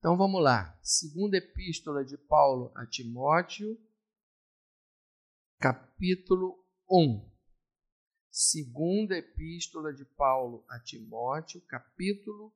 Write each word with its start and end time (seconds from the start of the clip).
Então 0.00 0.16
vamos 0.16 0.42
lá. 0.42 0.80
Segunda 0.82 1.36
Epístola 1.36 2.02
de 2.02 2.16
Paulo 2.16 2.72
a 2.74 2.86
Timóteo, 2.86 3.78
capítulo 5.58 6.58
1. 6.90 7.30
Segunda 8.30 9.14
Epístola 9.18 9.92
de 9.92 10.06
Paulo 10.06 10.64
a 10.70 10.80
Timóteo, 10.80 11.60
capítulo 11.68 12.50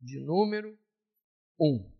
de 0.00 0.20
número 0.20 0.78
1. 1.58 1.92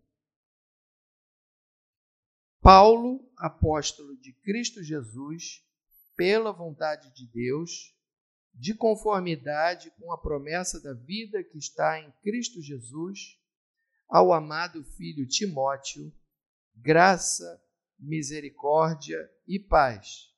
Paulo, 2.61 3.29
apóstolo 3.37 4.15
de 4.15 4.31
Cristo 4.31 4.81
Jesus, 4.81 5.61
pela 6.15 6.53
vontade 6.53 7.13
de 7.13 7.27
Deus, 7.27 7.93
de 8.53 8.73
conformidade 8.73 9.91
com 9.99 10.13
a 10.13 10.17
promessa 10.17 10.81
da 10.81 10.93
vida 10.93 11.43
que 11.43 11.57
está 11.57 11.99
em 11.99 12.09
Cristo 12.21 12.61
Jesus, 12.61 13.38
ao 14.09 14.33
amado 14.33 14.83
filho 14.83 15.27
Timóteo, 15.27 16.11
graça, 16.75 17.61
misericórdia 17.99 19.17
e 19.47 19.59
paz, 19.59 20.33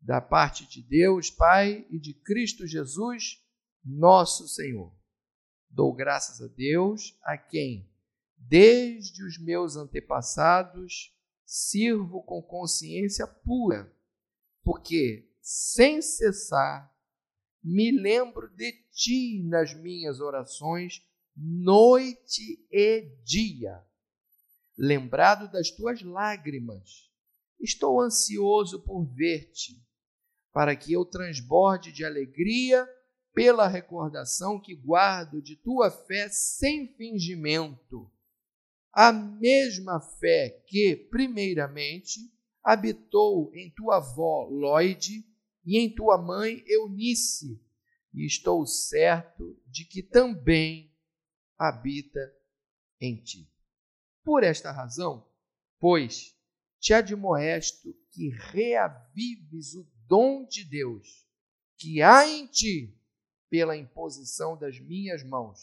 da 0.00 0.20
parte 0.20 0.68
de 0.68 0.80
Deus 0.80 1.28
Pai 1.28 1.84
e 1.90 1.98
de 1.98 2.14
Cristo 2.14 2.64
Jesus, 2.64 3.42
nosso 3.84 4.46
Senhor. 4.46 4.96
Dou 5.68 5.92
graças 5.92 6.40
a 6.40 6.46
Deus, 6.46 7.18
a 7.24 7.36
quem, 7.36 7.90
desde 8.36 9.24
os 9.24 9.36
meus 9.36 9.76
antepassados, 9.76 11.12
sirvo 11.44 12.22
com 12.22 12.40
consciência 12.40 13.26
pura, 13.26 13.92
porque, 14.62 15.28
sem 15.40 16.00
cessar, 16.00 16.94
me 17.64 17.90
lembro 17.90 18.48
de 18.54 18.72
ti 18.92 19.42
nas 19.42 19.74
minhas 19.74 20.20
orações 20.20 21.02
noite 21.40 22.66
e 22.70 23.02
dia. 23.24 23.80
Lembrado 24.76 25.50
das 25.50 25.70
tuas 25.70 26.02
lágrimas, 26.02 27.08
estou 27.60 28.00
ansioso 28.00 28.80
por 28.82 29.04
ver-te, 29.04 29.80
para 30.52 30.74
que 30.74 30.92
eu 30.92 31.04
transborde 31.04 31.92
de 31.92 32.04
alegria 32.04 32.88
pela 33.32 33.68
recordação 33.68 34.60
que 34.60 34.74
guardo 34.74 35.40
de 35.40 35.54
tua 35.54 35.90
fé 35.90 36.28
sem 36.28 36.88
fingimento. 36.96 38.10
A 38.92 39.12
mesma 39.12 40.00
fé 40.00 40.64
que, 40.66 40.96
primeiramente, 40.96 42.32
habitou 42.64 43.54
em 43.54 43.70
tua 43.70 43.98
avó 43.98 44.48
Lloyd 44.50 45.24
e 45.64 45.78
em 45.78 45.94
tua 45.94 46.18
mãe 46.18 46.64
Eunice, 46.66 47.62
e 48.12 48.26
estou 48.26 48.66
certo 48.66 49.56
de 49.66 49.84
que 49.84 50.02
também 50.02 50.87
habita 51.58 52.20
em 53.00 53.16
ti. 53.16 53.50
Por 54.24 54.44
esta 54.44 54.70
razão, 54.70 55.26
pois, 55.78 56.36
te 56.80 56.94
admoesto 56.94 57.94
que 58.12 58.28
reavives 58.28 59.74
o 59.74 59.86
dom 60.06 60.46
de 60.46 60.64
Deus 60.64 61.26
que 61.76 62.02
há 62.02 62.26
em 62.26 62.46
ti 62.46 62.96
pela 63.48 63.76
imposição 63.76 64.58
das 64.58 64.78
minhas 64.80 65.22
mãos. 65.22 65.58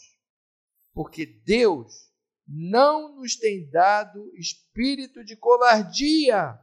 Porque 0.92 1.26
Deus 1.26 2.10
não 2.46 3.16
nos 3.16 3.36
tem 3.36 3.68
dado 3.68 4.32
espírito 4.36 5.24
de 5.24 5.36
covardia, 5.36 6.58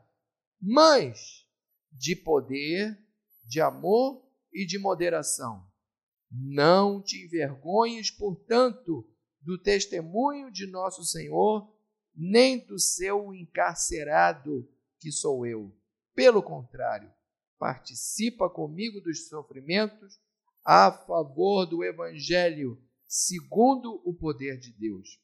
mas 0.60 1.48
de 1.92 2.16
poder, 2.16 2.98
de 3.44 3.62
amor 3.62 4.26
e 4.52 4.66
de 4.66 4.80
moderação. 4.80 5.70
Não 6.32 7.02
te 7.02 7.26
envergonhes, 7.26 8.10
portanto, 8.10 9.08
do 9.44 9.58
testemunho 9.58 10.52
de 10.52 10.66
nosso 10.66 11.04
Senhor, 11.04 11.72
nem 12.16 12.66
do 12.66 12.80
seu 12.80 13.34
encarcerado, 13.34 14.68
que 15.00 15.12
sou 15.12 15.46
eu. 15.46 15.76
Pelo 16.16 16.42
contrário, 16.42 17.12
participa 17.58 18.50
comigo 18.50 19.02
dos 19.02 19.28
sofrimentos 19.28 20.20
a 20.66 20.92
favor 20.92 21.66
do 21.66 21.84
Evangelho, 21.84 22.82
segundo 23.06 24.02
o 24.06 24.14
poder 24.14 24.58
de 24.58 24.72
Deus, 24.72 25.20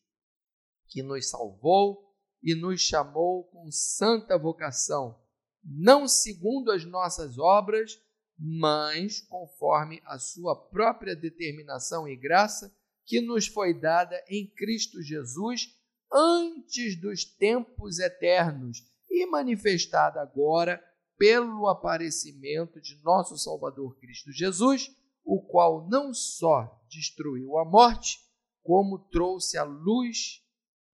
que 0.87 1.01
nos 1.01 1.29
salvou 1.29 2.13
e 2.43 2.55
nos 2.55 2.81
chamou 2.81 3.45
com 3.45 3.71
santa 3.71 4.37
vocação, 4.37 5.17
não 5.63 6.07
segundo 6.07 6.71
as 6.71 6.83
nossas 6.83 7.37
obras, 7.37 8.01
mas 8.37 9.21
conforme 9.21 10.01
a 10.05 10.17
sua 10.17 10.55
própria 10.55 11.15
determinação 11.15 12.07
e 12.07 12.15
graça 12.15 12.73
que 13.09 13.19
nos 13.19 13.47
foi 13.47 13.73
dada 13.73 14.23
em 14.29 14.45
Cristo 14.45 15.01
Jesus 15.01 15.75
antes 16.13 16.95
dos 16.95 17.25
tempos 17.25 17.97
eternos 17.97 18.87
e 19.09 19.25
manifestada 19.25 20.21
agora 20.21 20.79
pelo 21.17 21.67
aparecimento 21.67 22.79
de 22.79 23.01
nosso 23.01 23.35
Salvador 23.35 23.97
Cristo 23.97 24.31
Jesus, 24.31 24.95
o 25.25 25.41
qual 25.41 25.89
não 25.89 26.13
só 26.13 26.79
destruiu 26.87 27.57
a 27.57 27.65
morte, 27.65 28.19
como 28.61 28.99
trouxe 28.99 29.57
a 29.57 29.63
luz, 29.63 30.45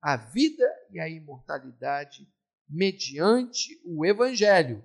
a 0.02 0.16
vida 0.16 0.66
e 0.92 1.02
a 1.02 1.09
imortalidade 1.09 2.26
mediante 2.70 3.78
o 3.84 4.06
Evangelho, 4.06 4.82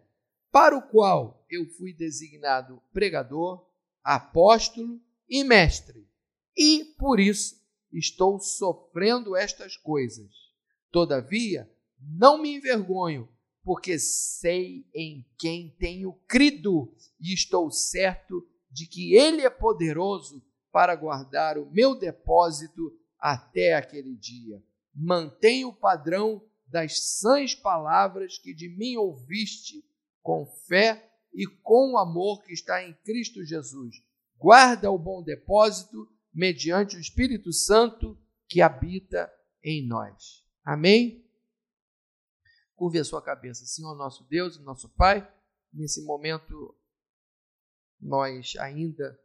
para 0.50 0.76
o 0.76 0.82
qual 0.82 1.46
eu 1.48 1.64
fui 1.64 1.94
designado 1.94 2.82
pregador, 2.92 3.64
apóstolo 4.02 5.00
e 5.28 5.44
mestre 5.44 6.09
e 6.56 6.84
por 6.98 7.18
isso 7.18 7.60
estou 7.92 8.38
sofrendo 8.38 9.36
estas 9.36 9.76
coisas. 9.76 10.30
Todavia, 10.90 11.70
não 12.00 12.40
me 12.40 12.56
envergonho, 12.56 13.28
porque 13.62 13.98
sei 13.98 14.86
em 14.94 15.24
quem 15.38 15.74
tenho 15.78 16.12
crido 16.26 16.94
e 17.20 17.32
estou 17.34 17.70
certo 17.70 18.46
de 18.70 18.86
que 18.86 19.14
Ele 19.14 19.42
é 19.42 19.50
poderoso 19.50 20.42
para 20.72 20.94
guardar 20.94 21.58
o 21.58 21.70
meu 21.70 21.94
depósito 21.94 22.92
até 23.18 23.74
aquele 23.74 24.16
dia. 24.16 24.62
Mantenha 24.94 25.68
o 25.68 25.74
padrão 25.74 26.42
das 26.66 27.18
sãs 27.18 27.54
palavras 27.54 28.38
que 28.38 28.54
de 28.54 28.68
mim 28.68 28.96
ouviste, 28.96 29.84
com 30.22 30.46
fé 30.66 31.10
e 31.34 31.46
com 31.46 31.92
o 31.92 31.98
amor 31.98 32.42
que 32.42 32.52
está 32.52 32.82
em 32.82 32.94
Cristo 33.04 33.44
Jesus. 33.44 33.96
Guarda 34.38 34.90
o 34.90 34.98
bom 34.98 35.22
depósito 35.22 36.08
mediante 36.32 36.96
o 36.96 37.00
Espírito 37.00 37.52
Santo 37.52 38.18
que 38.48 38.60
habita 38.60 39.32
em 39.62 39.86
nós. 39.86 40.44
Amém? 40.64 41.28
Curve 42.74 42.98
a 42.98 43.04
sua 43.04 43.22
cabeça, 43.22 43.66
Senhor 43.66 43.94
nosso 43.94 44.24
Deus 44.24 44.56
e 44.56 44.62
nosso 44.62 44.88
Pai, 44.88 45.30
nesse 45.72 46.02
momento 46.04 46.76
nós 48.00 48.54
ainda 48.58 49.18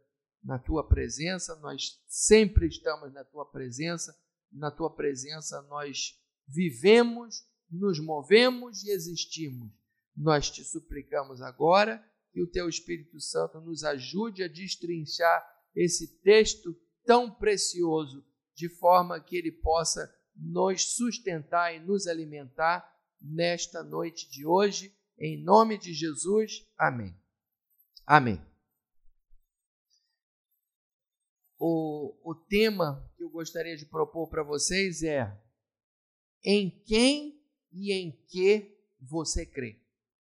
na 0.44 0.58
tua 0.58 0.86
presença, 0.86 1.56
nós 1.56 2.00
sempre 2.06 2.68
estamos 2.68 3.12
na 3.12 3.24
tua 3.24 3.50
presença, 3.50 4.16
na 4.52 4.70
tua 4.70 4.94
presença 4.94 5.60
nós 5.62 6.20
vivemos, 6.46 7.44
nos 7.70 7.98
movemos 7.98 8.84
e 8.84 8.90
existimos. 8.90 9.72
Nós 10.16 10.50
te 10.50 10.62
suplicamos 10.62 11.40
agora 11.42 12.02
que 12.32 12.42
o 12.42 12.46
teu 12.46 12.68
Espírito 12.68 13.18
Santo 13.20 13.60
nos 13.60 13.82
ajude 13.82 14.42
a 14.42 14.48
destrinchar 14.48 15.44
esse 15.74 16.20
texto 16.20 16.78
tão 17.06 17.30
precioso, 17.30 18.26
de 18.54 18.68
forma 18.68 19.20
que 19.20 19.36
ele 19.36 19.52
possa 19.52 20.12
nos 20.34 20.96
sustentar 20.96 21.74
e 21.74 21.80
nos 21.80 22.06
alimentar 22.06 22.92
nesta 23.20 23.82
noite 23.82 24.28
de 24.28 24.44
hoje. 24.44 24.94
Em 25.18 25.42
nome 25.42 25.78
de 25.78 25.94
Jesus, 25.94 26.66
amém. 26.76 27.16
Amém. 28.04 28.44
O, 31.58 32.14
o 32.22 32.34
tema 32.34 33.10
que 33.16 33.24
eu 33.24 33.30
gostaria 33.30 33.76
de 33.76 33.86
propor 33.86 34.28
para 34.28 34.42
vocês 34.42 35.02
é: 35.02 35.40
em 36.44 36.70
quem 36.84 37.42
e 37.72 37.92
em 37.92 38.12
que 38.28 38.78
você 39.00 39.46
crê? 39.46 39.80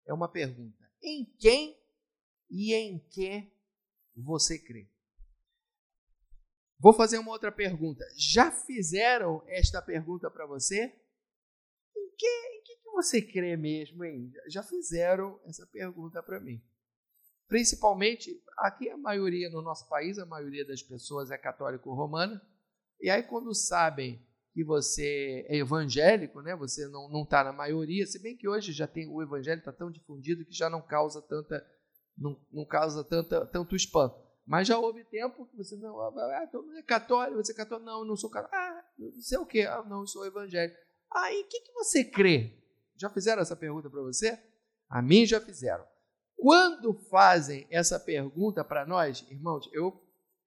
É 0.08 0.14
uma 0.14 0.28
pergunta. 0.28 0.90
Em 1.04 1.26
quem 1.38 1.78
e 2.50 2.74
em 2.74 2.98
que 3.10 3.52
você 4.16 4.58
crê? 4.58 4.90
Vou 6.80 6.94
fazer 6.94 7.18
uma 7.18 7.32
outra 7.32 7.52
pergunta. 7.52 8.06
Já 8.18 8.52
fizeram 8.52 9.44
esta 9.48 9.82
pergunta 9.82 10.32
para 10.32 10.46
você? 10.46 10.86
Em 11.96 12.16
que, 12.18 12.28
em 12.28 12.64
que 12.64 12.92
você 12.92 13.22
crê 13.22 13.58
mesmo, 13.58 14.04
hein? 14.04 14.32
Já 14.48 14.64
fizeram 14.64 15.40
essa 15.46 15.68
pergunta 15.68 16.24
para 16.24 16.40
mim. 16.40 16.62
Principalmente, 17.48 18.42
aqui 18.60 18.90
a 18.90 18.98
maioria 18.98 19.50
no 19.50 19.62
nosso 19.62 19.90
país, 19.90 20.18
a 20.18 20.26
maioria 20.26 20.66
das 20.66 20.82
pessoas 20.82 21.32
é 21.32 21.38
católico-romana. 21.38 22.42
E 23.02 23.10
aí, 23.10 23.24
quando 23.24 23.54
sabem 23.54 24.26
que 24.54 24.64
você 24.64 25.46
é 25.48 25.58
evangélico, 25.58 26.42
né? 26.42 26.56
Você 26.56 26.88
não 26.88 27.24
está 27.24 27.44
na 27.44 27.54
maioria, 27.54 28.06
se 28.06 28.22
bem 28.22 28.38
que 28.38 28.48
hoje 28.48 28.72
já 28.72 28.88
tem 28.88 29.08
o 29.08 29.22
evangelho 29.22 29.60
está 29.60 29.72
tão 29.72 29.92
difundido 29.92 30.46
que 30.46 30.54
já 30.54 30.70
não 30.70 30.82
causa 30.82 31.22
tanta 31.22 31.66
não, 32.18 32.38
não 32.52 32.66
causa 32.66 33.04
tanta, 33.04 33.46
tanto 33.46 33.76
espanto. 33.76 34.29
Mas 34.50 34.68
já 34.68 34.80
houve 34.80 35.04
tempo 35.04 35.46
que 35.46 35.56
você 35.56 35.76
não, 35.76 36.02
ah, 36.02 36.48
todo 36.52 36.66
mundo 36.66 36.80
é 36.80 36.82
católico, 36.82 37.38
você 37.38 37.52
é 37.52 37.56
católico, 37.56 37.86
não, 37.86 38.00
eu 38.00 38.06
não 38.06 38.16
sou 38.16 38.32
católico. 38.32 38.56
Ah, 38.56 38.84
você 39.16 39.36
é 39.36 39.40
o 39.40 39.46
quê? 39.46 39.62
Ah, 39.62 39.84
não, 39.88 40.00
eu 40.00 40.08
sou 40.08 40.26
evangélico. 40.26 40.76
Aí, 41.14 41.42
o 41.42 41.48
que, 41.48 41.62
que 41.62 41.72
você 41.72 42.04
crê? 42.04 42.60
Já 42.98 43.12
fizeram 43.12 43.44
essa 43.44 43.56
pergunta 43.56 43.92
para 43.92 44.02
você? 44.02 44.40
A 44.90 45.04
mim 45.04 45.24
já 45.24 45.40
fizeram. 45.40 45.86
Quando 46.36 46.96
fazem 47.12 47.68
essa 47.70 48.00
pergunta 48.00 48.64
para 48.64 48.88
nós, 48.88 49.24
irmãos, 49.30 49.70
eu 49.72 49.94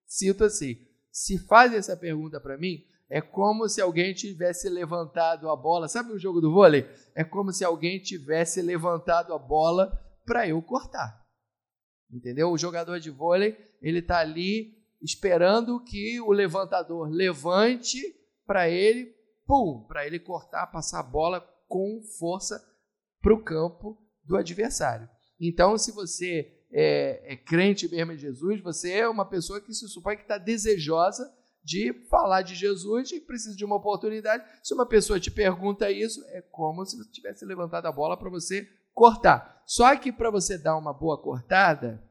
cito 0.04 0.42
assim: 0.42 0.84
se 1.12 1.38
fazem 1.38 1.78
essa 1.78 1.96
pergunta 1.96 2.40
para 2.40 2.58
mim, 2.58 2.84
é 3.08 3.20
como 3.20 3.68
se 3.68 3.80
alguém 3.80 4.12
tivesse 4.14 4.68
levantado 4.68 5.48
a 5.48 5.54
bola. 5.54 5.86
Sabe 5.86 6.12
o 6.12 6.18
jogo 6.18 6.40
do 6.40 6.52
vôlei? 6.52 6.90
É 7.14 7.22
como 7.22 7.52
se 7.52 7.64
alguém 7.64 8.02
tivesse 8.02 8.60
levantado 8.62 9.32
a 9.32 9.38
bola 9.38 9.96
para 10.26 10.48
eu 10.48 10.60
cortar. 10.60 11.21
Entendeu? 12.12 12.50
O 12.50 12.58
jogador 12.58 13.00
de 13.00 13.10
vôlei, 13.10 13.56
ele 13.80 14.00
está 14.00 14.18
ali 14.18 14.76
esperando 15.00 15.82
que 15.82 16.20
o 16.20 16.30
levantador 16.30 17.08
levante 17.08 18.00
para 18.46 18.68
ele, 18.68 19.14
pum, 19.46 19.84
para 19.88 20.06
ele 20.06 20.18
cortar, 20.18 20.66
passar 20.66 21.00
a 21.00 21.04
bola 21.04 21.40
com 21.66 22.02
força 22.18 22.62
para 23.20 23.32
o 23.32 23.42
campo 23.42 23.98
do 24.24 24.36
adversário. 24.36 25.08
Então, 25.40 25.78
se 25.78 25.90
você 25.90 26.62
é, 26.70 27.32
é, 27.32 27.36
crente 27.36 27.88
mesmo 27.88 28.12
em 28.12 28.18
Jesus, 28.18 28.60
você 28.60 28.92
é 28.92 29.08
uma 29.08 29.24
pessoa 29.24 29.60
que 29.60 29.72
se 29.72 29.88
supõe 29.88 30.16
que 30.16 30.22
está 30.22 30.38
desejosa 30.38 31.32
de 31.64 31.92
falar 32.08 32.42
de 32.42 32.54
Jesus 32.54 33.12
e 33.12 33.20
precisa 33.20 33.56
de 33.56 33.64
uma 33.64 33.76
oportunidade. 33.76 34.44
Se 34.62 34.74
uma 34.74 34.86
pessoa 34.86 35.20
te 35.20 35.30
pergunta 35.30 35.90
isso, 35.90 36.24
é 36.28 36.42
como 36.42 36.84
se 36.84 36.96
você 36.96 37.10
tivesse 37.10 37.44
levantado 37.44 37.86
a 37.86 37.92
bola 37.92 38.16
para 38.16 38.30
você 38.30 38.68
cortar. 38.92 39.62
Só 39.66 39.94
que 39.96 40.12
para 40.12 40.30
você 40.30 40.58
dar 40.58 40.76
uma 40.76 40.92
boa 40.92 41.20
cortada, 41.20 42.02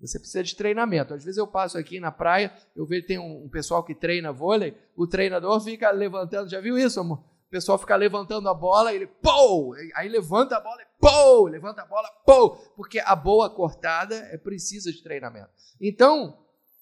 você 0.00 0.18
precisa 0.18 0.42
de 0.42 0.54
treinamento. 0.56 1.14
Às 1.14 1.24
vezes 1.24 1.38
eu 1.38 1.46
passo 1.46 1.78
aqui 1.78 2.00
na 2.00 2.10
praia, 2.10 2.52
eu 2.74 2.86
vejo 2.86 3.06
tem 3.06 3.18
um, 3.18 3.48
pessoal 3.48 3.84
que 3.84 3.94
treina 3.94 4.32
vôlei, 4.32 4.76
o 4.96 5.06
treinador 5.06 5.60
fica 5.60 5.90
levantando, 5.90 6.50
já 6.50 6.60
viu 6.60 6.76
isso, 6.76 7.00
amor? 7.00 7.18
O 7.46 7.50
pessoal 7.50 7.78
fica 7.78 7.94
levantando 7.94 8.48
a 8.48 8.54
bola, 8.54 8.92
ele 8.92 9.06
pô, 9.06 9.74
aí 9.94 10.08
levanta 10.08 10.56
a 10.56 10.60
bola 10.60 10.82
e 10.82 10.86
pô, 11.00 11.46
levanta 11.46 11.82
a 11.82 11.86
bola, 11.86 12.08
pô, 12.26 12.50
porque 12.76 12.98
a 12.98 13.14
boa 13.14 13.48
cortada 13.48 14.16
é 14.32 14.36
precisa 14.36 14.90
de 14.90 15.02
treinamento. 15.02 15.50
Então, 15.80 16.36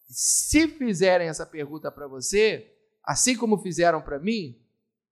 se 0.09 0.69
fizerem 0.69 1.29
essa 1.29 1.45
pergunta 1.45 1.91
para 1.91 2.07
você, 2.07 2.75
assim 3.05 3.37
como 3.37 3.59
fizeram 3.59 4.01
para 4.01 4.19
mim, 4.19 4.59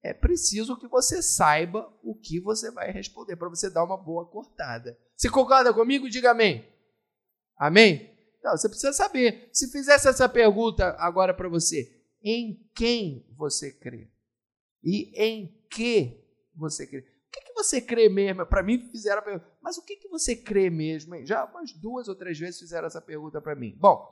é 0.02 0.14
preciso 0.14 0.79
que 0.79 0.88
você 0.88 1.23
saiba 1.23 1.93
o 2.02 2.14
que 2.14 2.41
você 2.41 2.70
vai 2.70 2.91
responder 2.91 3.37
para 3.37 3.49
você 3.49 3.69
dar 3.69 3.85
uma 3.85 3.97
boa 3.97 4.26
cortada. 4.31 4.99
Se 5.17 5.29
concorda 5.29 5.75
comigo, 5.75 6.08
diga 6.08 6.31
amém. 6.31 6.67
Amém? 7.56 8.11
Então, 8.38 8.56
você 8.56 8.69
precisa 8.69 8.93
saber. 8.93 9.50
Se 9.52 9.70
fizesse 9.70 10.08
essa 10.08 10.29
pergunta 10.29 10.97
agora 10.99 11.35
para 11.35 11.49
você, 11.49 11.87
em 12.23 12.67
quem 12.75 13.26
você 13.37 13.70
crê? 13.70 14.11
E 14.82 15.12
em 15.14 15.67
que 15.70 16.25
você 16.56 16.87
crê? 16.87 17.00
O 17.00 17.31
que, 17.31 17.41
que 17.43 17.52
você 17.52 17.81
crê 17.81 18.08
mesmo? 18.08 18.47
Para 18.47 18.62
mim 18.62 18.91
fizeram 18.91 19.19
a 19.19 19.23
pergunta, 19.23 19.47
mas 19.62 19.76
o 19.76 19.85
que, 19.85 19.97
que 19.97 20.08
você 20.08 20.35
crê 20.35 20.70
mesmo? 20.70 21.14
Já 21.26 21.44
umas 21.44 21.73
duas 21.75 22.08
ou 22.08 22.14
três 22.14 22.38
vezes 22.38 22.58
fizeram 22.58 22.87
essa 22.87 23.00
pergunta 23.00 23.41
para 23.41 23.55
mim. 23.55 23.76
Bom, 23.79 24.02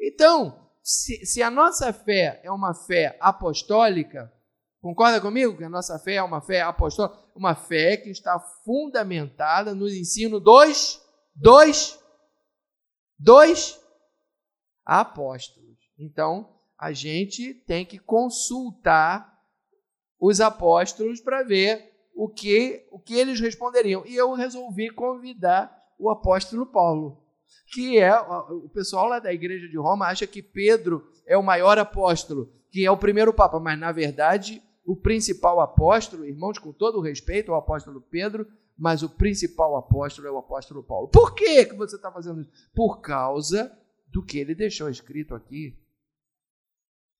então, 0.00 0.68
se, 0.82 1.24
se 1.26 1.42
a 1.42 1.50
nossa 1.50 1.92
fé 1.92 2.40
é 2.42 2.50
uma 2.50 2.74
fé 2.74 3.16
apostólica, 3.20 4.32
concorda 4.80 5.20
comigo 5.20 5.56
que 5.56 5.64
a 5.64 5.68
nossa 5.68 5.98
fé 5.98 6.14
é 6.14 6.22
uma 6.22 6.40
fé 6.40 6.62
apostólica? 6.62 7.18
Uma 7.34 7.54
fé 7.54 7.96
que 7.96 8.10
está 8.10 8.38
fundamentada 8.64 9.74
no 9.74 9.88
ensino 9.88 10.40
dos, 10.40 11.00
dos, 11.34 11.98
dos 13.18 13.80
apóstolos. 14.84 15.76
Então, 15.98 16.54
a 16.78 16.92
gente 16.92 17.54
tem 17.54 17.84
que 17.84 17.98
consultar 17.98 19.34
os 20.20 20.40
apóstolos 20.40 21.20
para 21.20 21.42
ver 21.42 21.92
o 22.14 22.28
que, 22.28 22.86
o 22.90 22.98
que 22.98 23.14
eles 23.14 23.40
responderiam. 23.40 24.04
E 24.06 24.14
eu 24.14 24.32
resolvi 24.32 24.90
convidar 24.90 25.74
o 25.98 26.10
apóstolo 26.10 26.66
Paulo, 26.66 27.22
que 27.72 27.98
é 27.98 28.18
o 28.18 28.68
pessoal 28.68 29.08
lá 29.08 29.18
da 29.18 29.32
igreja 29.32 29.68
de 29.68 29.76
Roma 29.76 30.06
acha 30.06 30.26
que 30.26 30.42
Pedro 30.42 31.06
é 31.26 31.36
o 31.36 31.42
maior 31.42 31.78
apóstolo, 31.78 32.52
que 32.70 32.84
é 32.84 32.90
o 32.90 32.96
primeiro 32.96 33.32
papa, 33.32 33.58
mas 33.58 33.78
na 33.78 33.92
verdade 33.92 34.62
o 34.86 34.94
principal 34.94 35.60
apóstolo, 35.60 36.24
irmãos, 36.24 36.58
com 36.58 36.72
todo 36.72 36.98
o 36.98 37.02
respeito 37.02 37.52
ao 37.52 37.58
apóstolo 37.58 38.00
Pedro, 38.00 38.46
mas 38.78 39.02
o 39.02 39.08
principal 39.08 39.76
apóstolo 39.76 40.28
é 40.28 40.30
o 40.30 40.38
apóstolo 40.38 40.82
Paulo. 40.82 41.08
Por 41.08 41.34
que, 41.34 41.64
que 41.64 41.74
você 41.74 41.96
está 41.96 42.12
fazendo 42.12 42.40
isso? 42.40 42.50
Por 42.72 43.00
causa 43.00 43.76
do 44.06 44.22
que 44.22 44.38
ele 44.38 44.54
deixou 44.54 44.88
escrito 44.88 45.34
aqui. 45.34 45.76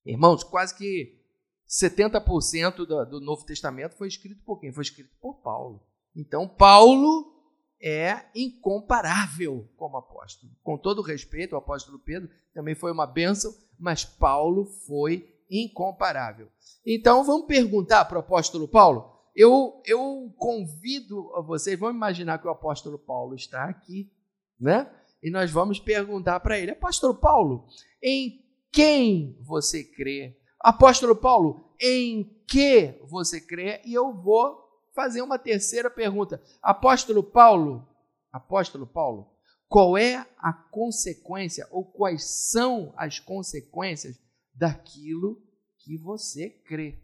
Irmãos, 0.04 0.44
quase 0.44 0.76
que 0.76 1.20
70% 1.68 2.86
do, 2.86 3.04
do 3.06 3.20
Novo 3.20 3.44
Testamento 3.44 3.96
foi 3.96 4.06
escrito 4.06 4.44
por 4.44 4.60
quem? 4.60 4.72
Foi 4.72 4.82
escrito 4.82 5.10
por 5.20 5.34
Paulo. 5.42 5.82
Então, 6.14 6.46
Paulo 6.46 7.34
é 7.82 8.26
incomparável 8.34 9.68
como 9.76 9.96
apóstolo. 9.96 10.52
Com 10.62 10.78
todo 10.78 11.02
respeito, 11.02 11.54
o 11.54 11.58
apóstolo 11.58 11.98
Pedro 11.98 12.30
também 12.54 12.76
foi 12.76 12.92
uma 12.92 13.06
bênção, 13.06 13.52
mas 13.78 14.04
Paulo 14.04 14.66
foi 14.86 15.35
incomparável. 15.50 16.48
Então, 16.84 17.24
vamos 17.24 17.46
perguntar 17.46 18.04
para 18.04 18.18
o 18.18 18.20
apóstolo 18.20 18.68
Paulo? 18.68 19.16
Eu, 19.34 19.82
eu 19.84 20.32
convido 20.38 21.30
a 21.34 21.40
vocês, 21.40 21.78
vamos 21.78 21.96
imaginar 21.96 22.38
que 22.38 22.46
o 22.46 22.50
apóstolo 22.50 22.98
Paulo 22.98 23.34
está 23.34 23.64
aqui, 23.64 24.10
né? 24.58 24.90
E 25.22 25.30
nós 25.30 25.50
vamos 25.50 25.78
perguntar 25.78 26.40
para 26.40 26.58
ele, 26.58 26.70
apóstolo 26.70 27.14
Paulo, 27.14 27.66
em 28.02 28.44
quem 28.70 29.36
você 29.42 29.84
crê? 29.84 30.38
Apóstolo 30.60 31.14
Paulo, 31.16 31.74
em 31.80 32.24
que 32.46 32.98
você 33.04 33.40
crê? 33.40 33.80
E 33.84 33.92
eu 33.92 34.12
vou 34.12 34.66
fazer 34.94 35.20
uma 35.20 35.38
terceira 35.38 35.90
pergunta. 35.90 36.42
Apóstolo 36.62 37.22
Paulo, 37.22 37.86
apóstolo 38.32 38.86
Paulo, 38.86 39.30
qual 39.68 39.98
é 39.98 40.26
a 40.38 40.52
consequência 40.52 41.66
ou 41.70 41.84
quais 41.84 42.24
são 42.50 42.94
as 42.96 43.18
consequências 43.18 44.18
daquilo 44.56 45.42
que 45.78 45.96
você 45.96 46.50
crê? 46.50 47.02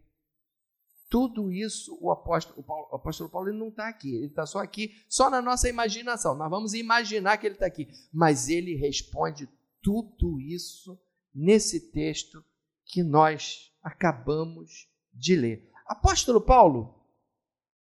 Tudo 1.09 1.53
isso 1.53 1.99
o 2.01 2.11
apóstolo, 2.11 2.59
o, 2.59 2.63
Paulo, 2.63 2.89
o 2.91 2.97
apóstolo 2.97 3.29
Paulo 3.29 3.49
ele 3.51 3.59
não 3.59 3.69
está 3.69 3.87
aqui, 3.87 4.15
ele 4.15 4.27
está 4.27 4.47
só 4.47 4.61
aqui, 4.61 4.97
só 5.11 5.29
na 5.29 5.43
nossa 5.43 5.69
imaginação. 5.69 6.35
Nós 6.35 6.49
vamos 6.49 6.73
imaginar 6.73 7.37
que 7.37 7.47
ele 7.47 7.55
está 7.55 7.67
aqui, 7.67 7.87
mas 8.11 8.49
ele 8.49 8.75
responde 8.75 9.47
tudo 9.83 10.41
isso 10.41 10.99
nesse 11.35 11.93
texto 11.93 12.43
que 12.87 13.03
nós 13.03 13.71
acabamos 13.83 14.89
de 15.13 15.37
ler. 15.37 15.71
Apóstolo 15.87 16.41
Paulo, 16.41 16.99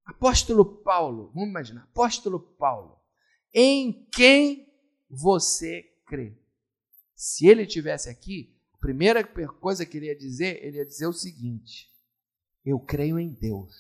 apóstolo 0.05 0.65
Paulo, 0.83 1.31
vamos 1.33 1.51
imaginar, 1.51 1.85
apóstolo 1.85 2.41
Paulo, 2.41 2.99
em 3.55 4.09
quem 4.11 4.73
você 5.09 5.83
crê? 6.07 6.37
Se 7.15 7.47
ele 7.47 7.67
tivesse 7.67 8.09
aqui, 8.09 8.60
primeira 8.81 9.23
coisa 9.25 9.85
que 9.85 9.97
ele 9.97 10.07
ia 10.07 10.17
dizer, 10.17 10.65
ele 10.65 10.79
ia 10.79 10.87
dizer 10.87 11.07
o 11.07 11.13
seguinte: 11.13 11.89
eu 12.65 12.79
creio 12.79 13.19
em 13.19 13.33
Deus. 13.33 13.75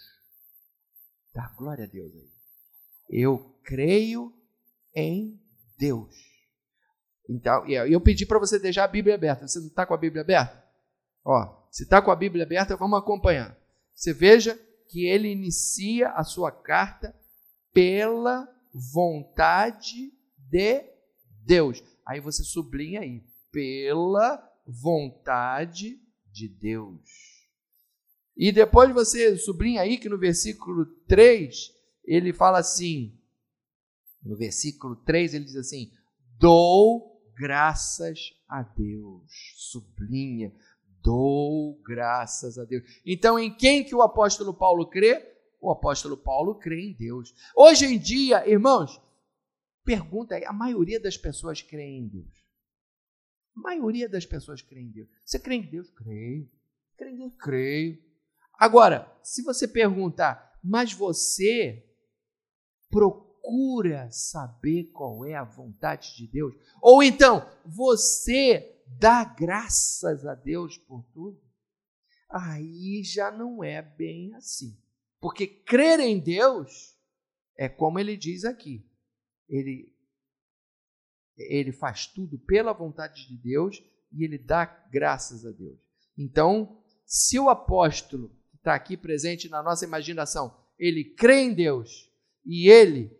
Dá 1.35 1.49
glória 1.57 1.85
a 1.85 1.89
Deus 1.89 2.13
aí. 2.15 2.31
Eu 3.09 3.59
creio 3.65 4.33
em 4.95 5.41
Deus. 5.79 6.15
Então, 7.29 7.67
eu 7.67 8.01
pedi 8.01 8.27
para 8.27 8.39
você 8.39 8.59
deixar 8.59 8.85
a 8.85 8.89
Bíblia 8.89 9.15
aberta. 9.15 9.47
Você 9.47 9.61
não 9.61 9.69
está 9.69 9.87
com 9.87 9.95
a 9.95 9.99
Bíblia 9.99 10.23
aberta? 10.23 10.65
Ó, 11.25 11.69
se 11.71 11.85
está 11.85 12.03
com 12.03 12.11
a 12.11 12.17
Bíblia 12.17 12.45
aberta, 12.45 12.77
vamos 12.77 12.99
acompanhar. 12.99 13.57
Você 13.95 14.13
veja 14.13 14.59
que 14.89 15.07
ele 15.07 15.29
inicia 15.29 16.11
a 16.11 16.25
sua 16.25 16.51
carta 16.51 17.15
pela 17.73 18.49
vontade 18.93 20.13
de 20.51 20.85
Deus. 21.45 21.83
Aí 22.05 22.19
você 22.21 22.43
sublinha 22.43 23.01
aí, 23.01 23.23
pela 23.53 24.50
vontade 24.67 26.01
de 26.33 26.49
Deus. 26.49 27.01
E 28.37 28.53
depois 28.53 28.93
você 28.93 29.37
sublinha 29.37 29.83
aí 29.83 29.99
que 29.99 30.09
no 30.09 30.19
versículo 30.19 30.87
3, 31.07 31.55
ele 32.05 32.33
fala 32.33 32.59
assim, 32.59 33.19
no 34.23 34.37
versículo 34.37 34.97
3 34.97 35.35
ele 35.35 35.45
diz 35.45 35.57
assim: 35.57 35.91
"Dou 36.39 37.23
graças 37.37 38.19
a 38.49 38.63
Deus". 38.63 39.31
Sublinha 39.57 40.53
Dou 41.03 41.81
graças 41.83 42.59
a 42.59 42.65
Deus. 42.65 42.85
Então, 43.05 43.39
em 43.39 43.55
quem 43.55 43.85
que 43.85 43.95
o 43.95 44.03
apóstolo 44.03 44.53
Paulo 44.55 44.87
crê? 44.89 45.35
O 45.61 45.71
apóstolo 45.71 46.17
Paulo 46.17 46.55
crê 46.57 46.89
em 46.89 46.93
Deus. 46.93 47.35
Hoje 47.55 47.87
em 47.87 47.99
dia, 47.99 48.49
irmãos, 48.49 49.01
pergunta 49.85 50.35
aí, 50.35 50.45
a 50.45 50.53
maioria 50.53 51.01
das 51.01 51.17
pessoas 51.17 51.63
crê 51.63 51.85
em 51.85 52.07
Deus. 52.07 52.41
A 53.57 53.61
maioria 53.61 54.09
das 54.09 54.27
pessoas 54.27 54.63
crê 54.63 54.81
em 54.81 54.91
Deus. 54.91 55.09
Você 55.25 55.39
crê 55.39 55.57
em 55.57 55.71
Deus? 55.71 55.91
Creio. 55.91 56.51
Crê 56.97 57.11
em 57.11 57.17
Deus? 57.17 57.35
Creio. 57.37 57.99
Agora, 58.59 59.11
se 59.23 59.43
você 59.43 59.67
perguntar, 59.67 60.59
mas 60.63 60.93
você 60.93 61.85
procura 62.91 64.11
saber 64.11 64.91
qual 64.93 65.25
é 65.25 65.35
a 65.35 65.45
vontade 65.45 66.15
de 66.17 66.27
Deus? 66.27 66.55
Ou 66.83 67.03
então, 67.03 67.49
você 67.65 68.83
dá 68.99 69.25
graças 69.25 70.27
a 70.27 70.35
Deus 70.35 70.77
por 70.77 71.05
tudo, 71.13 71.41
aí 72.29 73.03
já 73.05 73.31
não 73.31 73.65
é 73.65 73.81
bem 73.81 74.35
assim. 74.35 74.77
Porque 75.21 75.47
crer 75.47 76.01
em 76.01 76.19
Deus 76.19 76.97
é 77.57 77.69
como 77.69 77.99
ele 77.99 78.17
diz 78.17 78.45
aqui. 78.45 78.87
Ele, 79.49 79.95
ele 81.49 81.73
faz 81.73 82.07
tudo 82.07 82.39
pela 82.39 82.73
vontade 82.73 83.27
de 83.29 83.37
Deus 83.37 83.83
e 84.13 84.25
ele 84.25 84.39
dá 84.39 84.65
graças 84.91 85.47
a 85.47 85.51
Deus. 85.51 85.79
Então, 86.17 86.79
se 87.07 87.39
o 87.39 87.49
apóstolo 87.49 88.29
que 88.51 88.57
está 88.57 88.75
aqui 88.75 88.97
presente 88.97 89.49
na 89.49 89.63
nossa 89.63 89.85
imaginação, 89.85 90.55
ele 90.79 91.05
crê 91.05 91.43
em 91.43 91.55
Deus 91.55 92.11
e 92.45 92.69
ele 92.69 93.11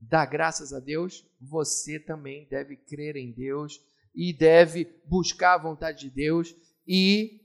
dá 0.00 0.24
graças 0.26 0.72
a 0.72 0.80
Deus, 0.80 1.26
você 1.40 1.98
também 1.98 2.46
deve 2.48 2.76
crer 2.76 3.16
em 3.16 3.32
Deus 3.32 3.80
e 4.14 4.32
deve 4.32 4.84
buscar 5.06 5.54
a 5.54 5.62
vontade 5.62 6.08
de 6.08 6.10
Deus 6.10 6.54
e 6.86 7.40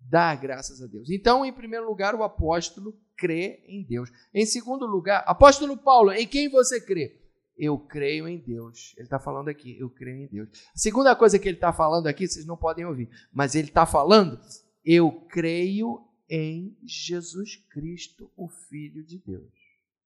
dar 0.00 0.36
graças 0.36 0.82
a 0.82 0.86
Deus. 0.86 1.10
Então, 1.10 1.44
em 1.44 1.52
primeiro 1.52 1.86
lugar, 1.86 2.14
o 2.14 2.22
apóstolo 2.22 2.98
crê 3.16 3.62
em 3.66 3.82
Deus. 3.82 4.10
Em 4.32 4.46
segundo 4.46 4.86
lugar, 4.86 5.22
apóstolo 5.26 5.76
Paulo, 5.76 6.12
em 6.12 6.26
quem 6.26 6.48
você 6.48 6.80
crê? 6.80 7.19
Eu 7.62 7.78
creio 7.78 8.26
em 8.26 8.38
Deus. 8.38 8.94
Ele 8.96 9.04
está 9.04 9.18
falando 9.18 9.48
aqui, 9.48 9.78
eu 9.78 9.90
creio 9.90 10.22
em 10.22 10.26
Deus. 10.26 10.48
A 10.74 10.78
segunda 10.78 11.14
coisa 11.14 11.38
que 11.38 11.46
ele 11.46 11.58
está 11.58 11.74
falando 11.74 12.06
aqui, 12.06 12.26
vocês 12.26 12.46
não 12.46 12.56
podem 12.56 12.86
ouvir, 12.86 13.10
mas 13.30 13.54
ele 13.54 13.68
está 13.68 13.84
falando, 13.84 14.40
eu 14.82 15.12
creio 15.28 16.02
em 16.26 16.74
Jesus 16.82 17.56
Cristo, 17.70 18.30
o 18.34 18.48
Filho 18.48 19.04
de 19.04 19.18
Deus. 19.18 19.52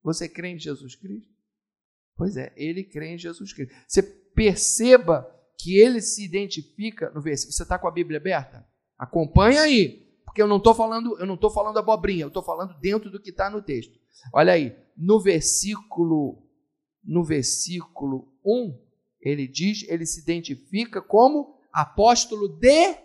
Você 0.03 0.27
crê 0.27 0.49
em 0.49 0.59
Jesus 0.59 0.95
Cristo? 0.95 1.33
Pois 2.17 2.35
é, 2.35 2.51
ele 2.57 2.83
crê 2.83 3.13
em 3.13 3.17
Jesus 3.17 3.53
Cristo. 3.53 3.73
Você 3.87 4.03
perceba 4.03 5.25
que 5.57 5.77
ele 5.77 6.01
se 6.01 6.25
identifica 6.25 7.09
no 7.11 7.21
versículo. 7.21 7.53
Você 7.53 7.63
está 7.63 7.79
com 7.79 7.87
a 7.87 7.91
Bíblia 7.91 8.19
aberta? 8.19 8.67
Acompanha 8.97 9.61
aí, 9.61 10.11
porque 10.25 10.41
eu 10.41 10.47
não 10.47 10.57
estou 10.57 10.75
falando, 10.75 11.17
eu 11.19 11.25
não 11.25 11.35
estou 11.35 11.49
falando 11.49 11.79
abobrinha, 11.79 12.25
eu 12.25 12.27
estou 12.27 12.43
falando 12.43 12.77
dentro 12.81 13.09
do 13.09 13.21
que 13.21 13.29
está 13.29 13.49
no 13.49 13.61
texto. 13.61 13.97
Olha 14.33 14.51
aí, 14.51 14.75
no 14.97 15.21
versículo, 15.21 16.44
no 17.05 17.23
versículo 17.23 18.33
1, 18.43 18.77
ele 19.21 19.47
diz, 19.47 19.83
ele 19.87 20.05
se 20.05 20.21
identifica 20.21 21.01
como 21.01 21.59
apóstolo 21.71 22.47
de 22.47 22.97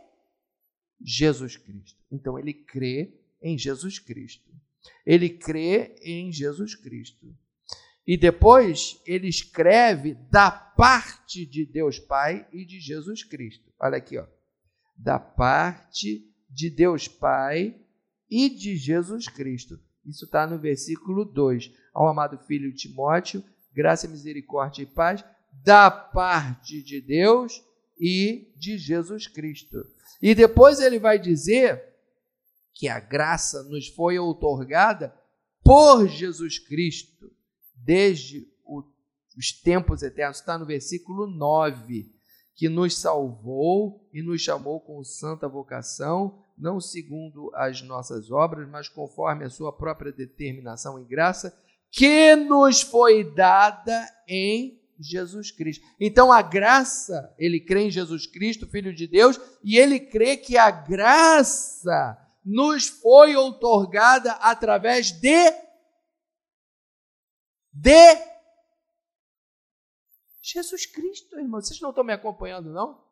Jesus 1.01 1.57
Cristo. 1.57 1.99
Então 2.11 2.39
ele 2.39 2.53
crê 2.53 3.15
em 3.43 3.57
Jesus 3.57 3.99
Cristo. 3.99 4.49
Ele 5.05 5.29
crê 5.29 5.97
em 6.03 6.33
Jesus 6.33 6.75
Cristo. 6.75 7.35
E 8.07 8.17
depois 8.17 9.01
ele 9.07 9.29
escreve 9.29 10.15
da 10.31 10.51
parte 10.51 11.45
de 11.47 11.65
Deus 11.65 11.99
Pai 11.99 12.47
e 12.53 12.65
de 12.65 12.81
Jesus 12.81 13.23
Cristo. 13.23 13.73
Olha 13.79 13.99
aqui, 13.99 14.19
ó. 14.19 14.27
Da 14.97 15.19
parte 15.19 16.27
de 16.49 16.69
Deus 16.69 17.07
Pai 17.07 17.79
e 18.29 18.49
de 18.49 18.77
Jesus 18.77 19.29
Cristo. 19.29 19.79
Isso 20.05 20.25
está 20.25 20.47
no 20.47 20.59
versículo 20.59 21.25
2. 21.25 21.73
Ao 21.95 22.09
amado 22.09 22.39
filho 22.47 22.75
Timóteo, 22.75 23.45
graça, 23.73 24.09
misericórdia 24.09 24.83
e 24.83 24.87
paz, 24.87 25.25
da 25.65 25.91
parte 25.91 26.83
de 26.83 27.01
Deus 27.01 27.63
e 27.99 28.53
de 28.57 28.79
Jesus 28.79 29.27
Cristo. 29.27 29.85
E 30.23 30.35
depois 30.35 30.81
ele 30.81 30.99
vai 30.99 31.19
dizer 31.19 31.83
que 32.73 32.89
a 32.89 32.99
graça 32.99 33.63
nos 33.65 33.89
foi 33.89 34.19
outorgada 34.19 35.15
por 35.63 36.09
Jesus 36.09 36.59
Cristo 36.59 37.31
desde 37.77 38.49
os 39.37 39.53
tempos 39.53 40.03
eternos, 40.03 40.39
está 40.39 40.59
no 40.59 40.67
versículo 40.67 41.27
9, 41.27 42.13
que 42.55 42.69
nos 42.69 42.99
salvou 42.99 44.07
e 44.13 44.23
nos 44.23 44.43
chamou 44.43 44.81
com 44.81 45.03
santa 45.03 45.49
vocação, 45.49 46.45
não 46.59 46.81
segundo 46.81 47.51
as 47.55 47.81
nossas 47.81 48.31
obras, 48.31 48.69
mas 48.69 48.89
conforme 48.89 49.45
a 49.45 49.51
sua 49.51 49.73
própria 49.73 50.13
determinação 50.13 51.01
e 51.01 51.05
graça, 51.05 51.59
que 51.91 52.37
nos 52.37 52.83
foi 52.83 53.25
dada 53.35 54.07
em 54.29 54.81
Jesus 54.99 55.51
Cristo. 55.51 55.85
Então 55.99 56.31
a 56.31 56.43
graça, 56.43 57.35
ele 57.39 57.59
crê 57.61 57.85
em 57.85 57.91
Jesus 57.91 58.27
Cristo, 58.27 58.69
Filho 58.69 58.95
de 58.95 59.07
Deus, 59.07 59.41
e 59.65 59.79
ele 59.79 59.99
crê 59.99 60.37
que 60.37 60.57
a 60.57 60.71
graça 60.71 62.19
nos 62.45 62.87
foi 62.87 63.35
outorgada 63.37 64.33
através 64.33 65.11
de 65.11 65.71
de 67.73 68.31
Jesus 70.43 70.85
Cristo, 70.85 71.39
irmão. 71.39 71.61
Vocês 71.61 71.81
não 71.81 71.91
estão 71.91 72.05
me 72.05 72.13
acompanhando, 72.13 72.73
não? 72.73 73.03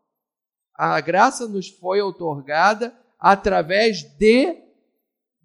A 0.74 1.00
graça 1.00 1.46
nos 1.46 1.68
foi 1.68 2.00
outorgada 2.00 2.96
através 3.18 4.02
de 4.16 4.62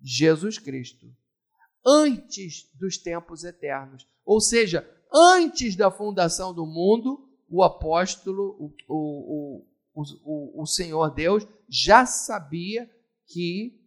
Jesus 0.01 0.57
Cristo, 0.59 1.07
antes 1.85 2.69
dos 2.75 2.97
tempos 2.97 3.43
eternos. 3.43 4.07
Ou 4.25 4.39
seja, 4.39 4.87
antes 5.13 5.75
da 5.75 5.91
fundação 5.91 6.53
do 6.53 6.65
mundo, 6.65 7.29
o 7.49 7.63
apóstolo, 7.63 8.55
o, 8.59 8.73
o, 8.87 9.65
o, 9.93 10.61
o, 10.61 10.65
Senhor 10.65 11.13
Deus, 11.13 11.47
já 11.69 12.05
sabia 12.05 12.89
que 13.27 13.79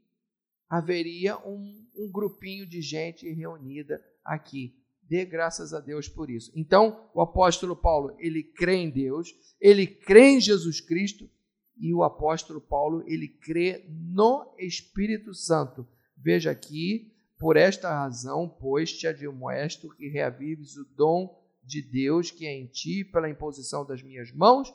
haveria 0.68 1.38
um, 1.38 1.86
um 1.96 2.10
grupinho 2.10 2.66
de 2.66 2.80
gente 2.80 3.28
reunida 3.32 4.04
aqui 4.24 4.74
Dê 5.08 5.24
graças 5.24 5.72
a 5.72 5.78
Deus 5.78 6.08
por 6.08 6.28
isso. 6.30 6.50
Então, 6.54 7.08
o 7.14 7.20
apóstolo 7.20 7.76
Paulo, 7.76 8.16
ele 8.18 8.42
crê 8.42 8.74
em 8.74 8.90
Deus, 8.90 9.32
ele 9.60 9.86
crê 9.86 10.30
em 10.30 10.40
Jesus 10.40 10.80
Cristo 10.80 11.30
e 11.78 11.94
o 11.94 12.02
apóstolo 12.02 12.60
Paulo, 12.60 13.04
ele 13.06 13.28
crê 13.28 13.86
no 13.88 14.52
Espírito 14.58 15.32
Santo. 15.32 15.86
Veja 16.16 16.50
aqui, 16.50 17.14
por 17.38 17.56
esta 17.56 17.90
razão, 17.90 18.48
pois 18.48 18.92
te 18.92 19.06
admoesto 19.06 19.94
que 19.94 20.08
reavives 20.08 20.76
o 20.76 20.84
dom 20.96 21.42
de 21.62 21.82
Deus 21.82 22.30
que 22.30 22.46
é 22.46 22.52
em 22.52 22.66
ti 22.66 23.04
pela 23.04 23.28
imposição 23.28 23.84
das 23.84 24.02
minhas 24.02 24.32
mãos, 24.32 24.72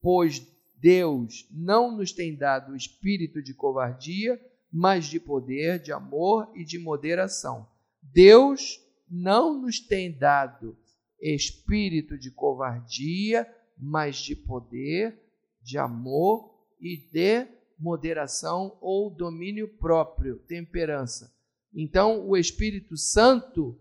pois 0.00 0.46
Deus 0.76 1.48
não 1.50 1.96
nos 1.96 2.12
tem 2.12 2.36
dado 2.36 2.72
o 2.72 2.76
espírito 2.76 3.42
de 3.42 3.52
covardia, 3.52 4.40
mas 4.70 5.06
de 5.06 5.18
poder, 5.18 5.80
de 5.80 5.92
amor 5.92 6.50
e 6.54 6.64
de 6.64 6.78
moderação. 6.78 7.66
Deus 8.02 8.78
não 9.10 9.60
nos 9.60 9.80
tem 9.80 10.12
dado 10.12 10.76
espírito 11.20 12.16
de 12.16 12.30
covardia, 12.30 13.48
mas 13.76 14.16
de 14.16 14.36
poder, 14.36 15.18
de 15.62 15.78
amor 15.78 16.54
e 16.80 16.96
de 16.96 17.46
moderação 17.78 18.76
ou 18.80 19.10
domínio 19.10 19.68
próprio, 19.78 20.38
temperança. 20.46 21.32
Então, 21.74 22.26
o 22.26 22.36
Espírito 22.36 22.96
Santo, 22.96 23.78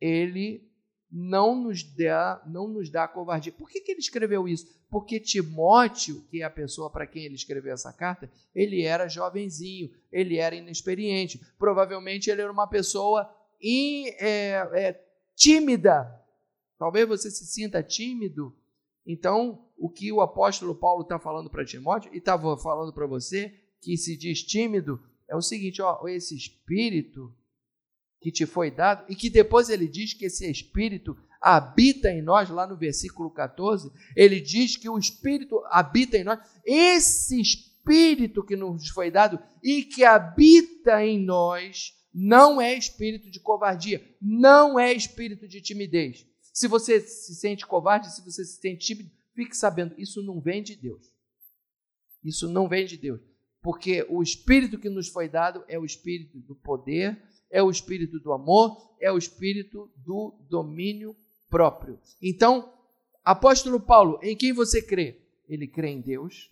ele 0.00 0.66
não 1.10 1.54
nos 1.62 1.82
dá, 1.82 2.42
não 2.46 2.68
nos 2.68 2.90
dá 2.90 3.06
covardia. 3.08 3.52
Por 3.52 3.68
que, 3.68 3.80
que 3.80 3.92
ele 3.92 4.00
escreveu 4.00 4.46
isso? 4.46 4.66
Porque 4.90 5.18
Timóteo, 5.18 6.22
que 6.28 6.42
é 6.42 6.44
a 6.44 6.50
pessoa 6.50 6.90
para 6.90 7.06
quem 7.06 7.24
ele 7.24 7.34
escreveu 7.34 7.72
essa 7.72 7.92
carta, 7.92 8.30
ele 8.54 8.82
era 8.82 9.08
jovenzinho, 9.08 9.90
ele 10.12 10.36
era 10.36 10.54
inexperiente. 10.54 11.40
Provavelmente 11.58 12.30
ele 12.30 12.42
era 12.42 12.52
uma 12.52 12.66
pessoa 12.66 13.28
e 13.60 14.10
é, 14.18 14.68
é, 14.74 15.04
tímida. 15.34 16.12
Talvez 16.78 17.08
você 17.08 17.30
se 17.30 17.46
sinta 17.46 17.82
tímido. 17.82 18.54
Então, 19.06 19.64
o 19.78 19.88
que 19.88 20.12
o 20.12 20.20
apóstolo 20.20 20.74
Paulo 20.74 21.02
está 21.02 21.18
falando 21.18 21.48
para 21.48 21.64
Timóteo 21.64 22.12
e 22.12 22.18
estava 22.18 22.56
falando 22.58 22.92
para 22.92 23.06
você, 23.06 23.54
que 23.80 23.96
se 23.96 24.16
diz 24.16 24.42
tímido, 24.42 25.00
é 25.28 25.36
o 25.36 25.42
seguinte: 25.42 25.82
ó, 25.82 26.06
esse 26.08 26.36
espírito 26.36 27.34
que 28.20 28.32
te 28.32 28.46
foi 28.46 28.70
dado, 28.70 29.04
e 29.08 29.14
que 29.14 29.30
depois 29.30 29.68
ele 29.68 29.86
diz 29.88 30.12
que 30.12 30.26
esse 30.26 30.50
espírito 30.50 31.16
habita 31.40 32.10
em 32.10 32.22
nós, 32.22 32.48
lá 32.48 32.66
no 32.66 32.76
versículo 32.76 33.30
14, 33.30 33.92
ele 34.16 34.40
diz 34.40 34.76
que 34.76 34.88
o 34.88 34.98
espírito 34.98 35.62
habita 35.66 36.16
em 36.16 36.24
nós. 36.24 36.40
Esse 36.64 37.40
espírito 37.40 38.42
que 38.42 38.56
nos 38.56 38.88
foi 38.88 39.10
dado 39.10 39.38
e 39.62 39.84
que 39.84 40.04
habita 40.04 41.04
em 41.04 41.22
nós 41.22 41.94
não 42.12 42.60
é 42.60 42.74
espírito 42.74 43.30
de 43.30 43.38
covardia, 43.38 44.02
não 44.20 44.78
é 44.78 44.92
espírito 44.92 45.46
de 45.46 45.60
timidez. 45.60 46.26
Se 46.52 46.66
você 46.66 47.00
se 47.00 47.34
sente 47.34 47.66
covarde, 47.66 48.12
se 48.12 48.22
você 48.22 48.44
se 48.44 48.58
sente 48.58 48.86
tímido, 48.86 49.10
fique 49.34 49.54
sabendo, 49.54 49.94
isso 49.98 50.22
não 50.22 50.40
vem 50.40 50.62
de 50.62 50.74
Deus. 50.74 51.12
Isso 52.24 52.48
não 52.48 52.66
vem 52.66 52.86
de 52.86 52.96
Deus. 52.96 53.20
Porque 53.66 54.06
o 54.08 54.22
espírito 54.22 54.78
que 54.78 54.88
nos 54.88 55.08
foi 55.08 55.28
dado 55.28 55.64
é 55.66 55.76
o 55.76 55.84
espírito 55.84 56.38
do 56.38 56.54
poder, 56.54 57.20
é 57.50 57.60
o 57.60 57.68
espírito 57.68 58.20
do 58.20 58.32
amor, 58.32 58.94
é 59.00 59.10
o 59.10 59.18
espírito 59.18 59.92
do 59.96 60.38
domínio 60.48 61.16
próprio. 61.50 61.98
Então, 62.22 62.72
apóstolo 63.24 63.80
Paulo, 63.80 64.20
em 64.22 64.36
quem 64.36 64.52
você 64.52 64.80
crê? 64.80 65.20
Ele 65.48 65.66
crê 65.66 65.88
em 65.88 66.00
Deus, 66.00 66.48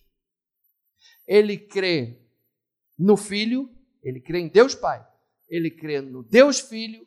ele 1.24 1.56
crê 1.56 2.20
no 2.98 3.16
Filho, 3.16 3.70
ele 4.02 4.18
crê 4.18 4.40
em 4.40 4.48
Deus 4.48 4.74
Pai, 4.74 5.06
ele 5.48 5.70
crê 5.70 6.00
no 6.00 6.24
Deus 6.24 6.58
Filho, 6.58 7.06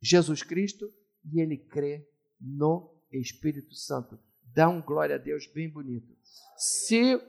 Jesus 0.00 0.42
Cristo, 0.42 0.90
e 1.30 1.38
ele 1.42 1.58
crê 1.58 2.08
no 2.40 2.98
Espírito 3.12 3.74
Santo. 3.74 4.18
Dá 4.54 4.70
um 4.70 4.80
glória 4.80 5.16
a 5.16 5.18
Deus 5.18 5.46
bem 5.52 5.68
bonito. 5.68 6.16
Se 6.56 7.20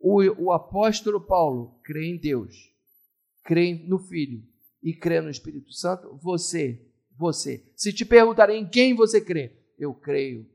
o, 0.00 0.22
o 0.44 0.52
apóstolo 0.52 1.20
Paulo 1.20 1.80
crê 1.82 2.06
em 2.06 2.18
Deus, 2.18 2.54
crê 3.44 3.74
no 3.86 3.98
Filho 3.98 4.42
e 4.82 4.94
crê 4.94 5.20
no 5.20 5.30
Espírito 5.30 5.72
Santo, 5.72 6.16
você, 6.22 6.80
você. 7.16 7.64
Se 7.74 7.92
te 7.92 8.04
perguntarem 8.04 8.62
em 8.62 8.68
quem 8.68 8.94
você 8.94 9.20
crê, 9.20 9.56
eu 9.78 9.94
creio 9.94 10.48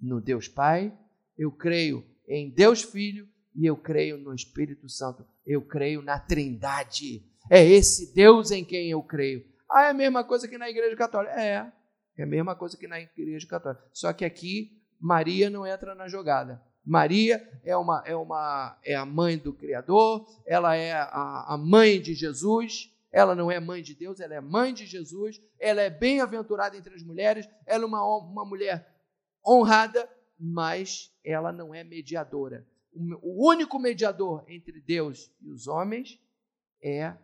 no 0.00 0.20
Deus 0.20 0.48
Pai, 0.48 0.96
eu 1.36 1.50
creio 1.50 2.04
em 2.28 2.50
Deus 2.50 2.82
Filho 2.82 3.28
e 3.54 3.66
eu 3.66 3.76
creio 3.76 4.18
no 4.18 4.34
Espírito 4.34 4.88
Santo. 4.88 5.26
Eu 5.46 5.62
creio 5.62 6.02
na 6.02 6.18
Trindade. 6.18 7.24
É 7.50 7.64
esse 7.64 8.14
Deus 8.14 8.50
em 8.50 8.64
quem 8.64 8.90
eu 8.90 9.02
creio. 9.02 9.44
Ah, 9.70 9.86
é 9.86 9.90
a 9.90 9.94
mesma 9.94 10.24
coisa 10.24 10.46
que 10.46 10.58
na 10.58 10.70
Igreja 10.70 10.96
Católica. 10.96 11.34
É, 11.40 11.72
é 12.16 12.22
a 12.22 12.26
mesma 12.26 12.54
coisa 12.54 12.76
que 12.76 12.86
na 12.86 13.00
Igreja 13.00 13.46
Católica. 13.46 13.84
Só 13.92 14.12
que 14.12 14.24
aqui 14.24 14.80
Maria 15.00 15.50
não 15.50 15.66
entra 15.66 15.94
na 15.94 16.08
jogada. 16.08 16.62
Maria 16.84 17.48
é 17.64 17.76
uma 17.76 18.02
é 18.04 18.16
uma 18.16 18.78
é 18.84 18.94
a 18.94 19.06
mãe 19.06 19.38
do 19.38 19.52
Criador, 19.52 20.26
ela 20.44 20.74
é 20.74 20.92
a, 20.92 21.54
a 21.54 21.56
mãe 21.56 22.00
de 22.00 22.14
Jesus. 22.14 22.90
Ela 23.12 23.34
não 23.34 23.50
é 23.50 23.60
mãe 23.60 23.82
de 23.82 23.94
Deus, 23.94 24.20
ela 24.20 24.34
é 24.34 24.40
mãe 24.40 24.72
de 24.72 24.86
Jesus. 24.86 25.38
Ela 25.58 25.82
é 25.82 25.90
bem-aventurada 25.90 26.78
entre 26.78 26.94
as 26.94 27.02
mulheres. 27.02 27.46
Ela 27.66 27.84
é 27.84 27.86
uma, 27.86 28.02
uma 28.16 28.44
mulher 28.44 28.90
honrada, 29.46 30.08
mas 30.38 31.14
ela 31.22 31.52
não 31.52 31.74
é 31.74 31.84
mediadora. 31.84 32.66
O 33.22 33.48
único 33.48 33.78
mediador 33.78 34.42
entre 34.48 34.80
Deus 34.80 35.30
e 35.42 35.50
os 35.50 35.66
homens 35.66 36.18
é 36.82 37.14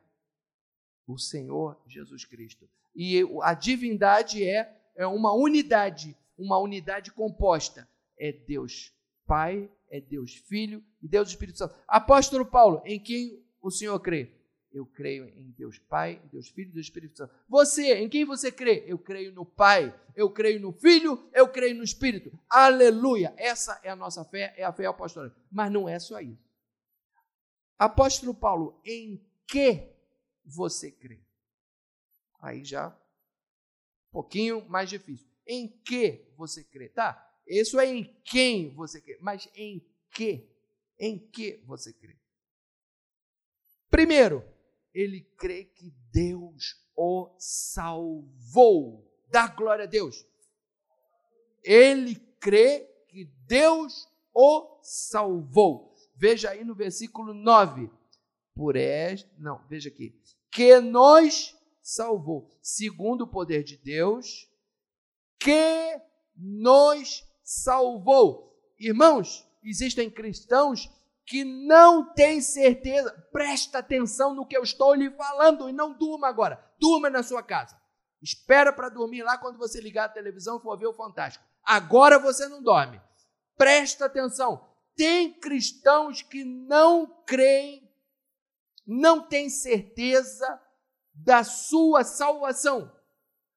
o 1.07 1.19
Senhor 1.19 1.81
Jesus 1.87 2.25
Cristo. 2.27 2.69
E 2.95 3.23
a 3.43 3.55
divindade 3.55 4.47
é, 4.47 4.71
é 4.95 5.07
uma 5.07 5.33
unidade, 5.33 6.15
uma 6.37 6.59
unidade 6.59 7.11
composta. 7.13 7.89
É 8.19 8.31
Deus 8.31 8.93
Pai, 9.29 9.71
é 9.91 10.01
Deus 10.01 10.35
Filho 10.35 10.83
e 11.03 11.07
Deus 11.07 11.29
Espírito 11.29 11.59
Santo. 11.59 11.75
Apóstolo 11.87 12.47
Paulo, 12.47 12.83
em 12.87 12.99
quem 12.99 13.47
o 13.61 13.71
Senhor 13.71 14.01
crê? 14.01 14.35
Eu 14.73 14.87
creio 14.87 15.27
em 15.29 15.51
Deus 15.51 15.79
Pai, 15.79 16.21
Deus 16.33 16.49
Filho 16.49 16.71
e 16.71 16.73
Deus 16.73 16.87
Espírito 16.87 17.19
Santo. 17.19 17.35
Você, 17.47 17.95
em 17.95 18.09
quem 18.09 18.25
você 18.25 18.51
crê? 18.51 18.85
Eu 18.87 18.99
creio 18.99 19.33
no 19.33 19.45
Pai, 19.45 19.95
eu 20.17 20.31
creio 20.31 20.59
no 20.61 20.73
Filho, 20.73 21.31
eu 21.35 21.47
creio 21.49 21.75
no 21.75 21.85
Espírito. 21.85 22.33
Aleluia! 22.49 23.35
Essa 23.37 23.79
é 23.83 23.91
a 23.91 23.97
nossa 23.97 24.25
fé, 24.25 24.55
é 24.57 24.65
a 24.65 24.73
fé 24.73 24.87
apostólica. 24.87 25.37
Mas 25.51 25.71
não 25.71 25.87
é 25.89 25.99
só 25.99 26.21
isso. 26.21 26.43
Apóstolo 27.79 28.35
Paulo, 28.35 28.81
em 28.85 29.23
que 29.47 29.93
você 30.45 30.91
crê? 30.91 31.21
Aí 32.41 32.65
já 32.65 32.89
um 32.89 34.13
pouquinho 34.13 34.67
mais 34.69 34.89
difícil. 34.89 35.29
Em 35.47 35.69
que 35.69 36.33
você 36.37 36.65
crê? 36.65 36.89
Tá, 36.89 37.28
isso 37.49 37.81
é 37.81 37.87
em 37.87 38.05
quem 38.25 38.75
você 38.75 39.01
crê, 39.01 39.19
mas 39.21 39.49
em 39.55 39.85
que? 40.11 40.49
Em 40.99 41.19
que 41.19 41.63
você 41.67 41.93
crê? 41.93 42.17
Primeiro, 43.91 44.45
ele 44.93 45.23
crê 45.37 45.65
que 45.65 45.91
Deus 46.13 46.77
o 46.95 47.35
salvou. 47.39 49.09
Dá 49.31 49.47
glória 49.47 49.85
a 49.85 49.89
Deus. 49.89 50.27
Ele 51.63 52.17
crê 52.41 52.81
que 53.09 53.25
Deus 53.47 54.09
o 54.35 54.81
salvou. 54.83 55.95
Veja 56.17 56.51
aí 56.51 56.65
no 56.65 56.75
versículo 56.75 57.33
9. 57.33 57.91
Por 58.55 58.77
esta, 58.77 59.31
não, 59.39 59.65
veja 59.69 59.89
aqui. 59.89 60.21
Que 60.51 60.81
nos 60.81 61.57
salvou, 61.81 62.51
segundo 62.61 63.23
o 63.23 63.29
poder 63.29 63.63
de 63.63 63.77
Deus, 63.77 64.51
que 65.39 66.01
nos 66.37 67.28
salvou. 67.49 68.55
Irmãos, 68.79 69.49
existem 69.65 70.11
cristãos 70.11 70.91
que 71.27 71.45
não 71.45 72.13
tem 72.13 72.43
certeza, 72.43 73.11
presta 73.33 73.79
atenção 73.79 74.35
no 74.35 74.47
que 74.47 74.57
eu 74.57 74.63
estou 74.63 74.95
lhe 74.95 75.11
falando 75.11 75.69
e 75.69 75.73
não 75.73 75.97
durma 75.97 76.29
agora. 76.29 76.63
Durma 76.79 77.09
na 77.09 77.23
sua 77.23 77.43
casa. 77.43 77.81
Espera 78.23 78.71
para 78.73 78.91
dormir 78.91 79.23
lá 79.23 79.39
quando 79.39 79.57
você 79.57 79.81
ligar 79.81 80.05
a 80.05 80.11
televisão 80.11 80.59
e 80.59 80.63
for 80.63 80.79
ver 80.79 80.87
o 80.87 80.93
Fantástico. 80.93 81.45
Agora 81.65 82.19
você 82.19 82.47
não 82.49 82.63
dorme. 82.63 83.01
Presta 83.57 84.05
atenção. 84.07 84.69
Tem 84.95 85.33
cristãos 85.33 86.21
que 86.23 86.45
não 86.45 87.07
creem, 87.25 87.91
não 88.87 89.27
têm 89.27 89.49
certeza 89.49 90.61
da 91.15 91.45
sua 91.45 92.05
salvação. 92.05 92.93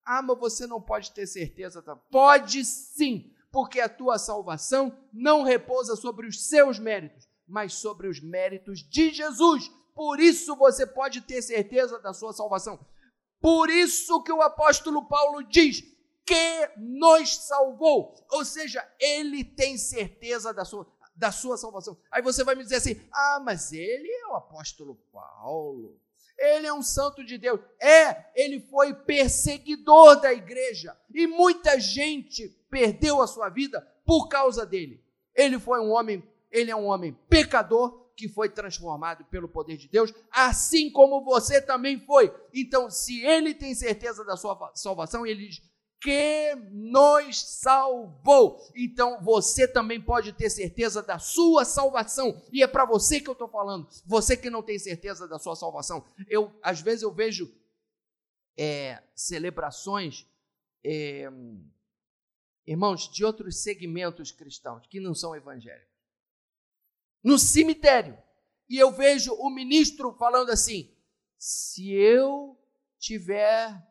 Ah, 0.05 0.21
mas 0.21 0.37
você 0.39 0.65
não 0.65 0.81
pode 0.81 1.11
ter 1.11 1.27
certeza. 1.27 1.81
Tá? 1.81 1.95
Pode 1.95 2.63
sim, 2.65 3.33
porque 3.51 3.79
a 3.81 3.89
tua 3.89 4.17
salvação 4.17 4.97
não 5.11 5.43
repousa 5.43 5.95
sobre 5.95 6.27
os 6.27 6.47
seus 6.47 6.79
méritos, 6.79 7.27
mas 7.47 7.73
sobre 7.73 8.07
os 8.07 8.19
méritos 8.21 8.79
de 8.79 9.11
Jesus. 9.11 9.69
Por 9.93 10.19
isso 10.19 10.55
você 10.55 10.87
pode 10.87 11.21
ter 11.21 11.41
certeza 11.41 11.99
da 11.99 12.13
sua 12.13 12.31
salvação. 12.31 12.79
Por 13.41 13.69
isso 13.69 14.21
que 14.23 14.31
o 14.31 14.41
apóstolo 14.41 15.05
Paulo 15.05 15.43
diz 15.43 15.83
que 16.23 16.71
nos 16.77 17.35
salvou, 17.35 18.15
ou 18.31 18.45
seja, 18.45 18.87
ele 18.99 19.43
tem 19.43 19.77
certeza 19.77 20.53
da 20.53 20.63
sua, 20.63 20.87
da 21.15 21.31
sua 21.31 21.57
salvação. 21.57 21.97
Aí 22.09 22.21
você 22.21 22.43
vai 22.43 22.55
me 22.55 22.63
dizer 22.63 22.77
assim: 22.77 23.01
ah, 23.11 23.41
mas 23.43 23.73
ele 23.73 24.07
é 24.07 24.27
o 24.27 24.35
apóstolo 24.35 24.95
Paulo, 25.11 25.99
ele 26.37 26.67
é 26.67 26.73
um 26.73 26.81
santo 26.81 27.23
de 27.23 27.37
Deus. 27.37 27.59
É, 27.79 28.25
ele 28.35 28.59
foi 28.59 28.93
perseguidor 28.93 30.19
da 30.19 30.33
igreja 30.33 30.97
e 31.13 31.27
muita 31.27 31.79
gente 31.79 32.49
perdeu 32.69 33.21
a 33.21 33.27
sua 33.27 33.49
vida 33.49 33.81
por 34.05 34.27
causa 34.27 34.65
dele. 34.65 35.03
Ele 35.35 35.59
foi 35.59 35.79
um 35.79 35.91
homem 35.91 36.23
ele 36.51 36.69
é 36.69 36.75
um 36.75 36.85
homem 36.85 37.17
pecador 37.29 38.01
que 38.15 38.27
foi 38.27 38.49
transformado 38.49 39.23
pelo 39.25 39.47
poder 39.47 39.77
de 39.77 39.87
Deus, 39.87 40.13
assim 40.29 40.91
como 40.91 41.23
você 41.23 41.61
também 41.61 41.99
foi. 41.99 42.31
Então, 42.53 42.89
se 42.89 43.21
ele 43.25 43.53
tem 43.53 43.73
certeza 43.73 44.23
da 44.23 44.35
sua 44.35 44.71
salvação, 44.75 45.25
ele 45.25 45.47
diz 45.47 45.61
que 46.01 46.55
nos 46.71 47.39
salvou. 47.61 48.59
Então 48.75 49.21
você 49.21 49.67
também 49.67 50.01
pode 50.01 50.33
ter 50.33 50.49
certeza 50.49 51.03
da 51.03 51.19
sua 51.19 51.63
salvação. 51.63 52.41
E 52.51 52.63
é 52.63 52.67
para 52.67 52.85
você 52.85 53.21
que 53.21 53.29
eu 53.29 53.33
estou 53.33 53.47
falando. 53.47 53.87
Você 54.05 54.35
que 54.35 54.49
não 54.49 54.63
tem 54.63 54.79
certeza 54.79 55.27
da 55.27 55.37
sua 55.37 55.55
salvação. 55.55 56.03
Eu 56.27 56.51
às 56.63 56.81
vezes 56.81 57.03
eu 57.03 57.13
vejo 57.13 57.53
é, 58.57 59.01
celebrações, 59.15 60.27
é, 60.83 61.29
irmãos, 62.65 63.07
de 63.11 63.23
outros 63.23 63.61
segmentos 63.61 64.31
cristãos 64.31 64.85
que 64.87 64.99
não 64.99 65.13
são 65.13 65.35
evangélicos 65.35 65.91
no 67.23 67.37
cemitério. 67.37 68.17
E 68.67 68.77
eu 68.77 68.91
vejo 68.91 69.33
o 69.33 69.49
ministro 69.49 70.13
falando 70.13 70.49
assim: 70.49 70.91
se 71.37 71.91
eu 71.91 72.57
tiver 72.97 73.90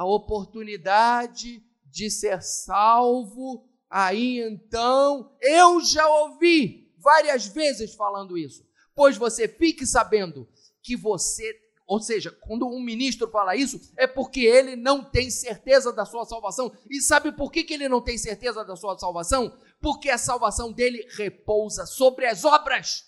a 0.00 0.04
oportunidade 0.04 1.62
de 1.84 2.10
ser 2.10 2.42
salvo, 2.42 3.68
aí 3.88 4.40
então 4.40 5.36
eu 5.40 5.80
já 5.80 6.08
ouvi 6.08 6.92
várias 6.98 7.46
vezes 7.46 7.94
falando 7.94 8.38
isso. 8.38 8.64
Pois 8.94 9.16
você 9.16 9.48
fique 9.48 9.86
sabendo 9.86 10.48
que 10.82 10.96
você, 10.96 11.54
ou 11.86 12.00
seja, 12.00 12.30
quando 12.30 12.66
um 12.66 12.80
ministro 12.80 13.28
fala 13.28 13.56
isso, 13.56 13.80
é 13.96 14.06
porque 14.06 14.40
ele 14.40 14.76
não 14.76 15.02
tem 15.02 15.30
certeza 15.30 15.92
da 15.92 16.04
sua 16.04 16.24
salvação. 16.24 16.72
E 16.88 17.00
sabe 17.00 17.32
por 17.32 17.50
que, 17.50 17.64
que 17.64 17.74
ele 17.74 17.88
não 17.88 18.00
tem 18.00 18.16
certeza 18.16 18.64
da 18.64 18.76
sua 18.76 18.96
salvação? 18.98 19.58
porque 19.80 20.10
a 20.10 20.18
salvação 20.18 20.70
dele 20.70 21.06
repousa 21.16 21.86
sobre 21.86 22.26
as 22.26 22.44
obras. 22.44 23.06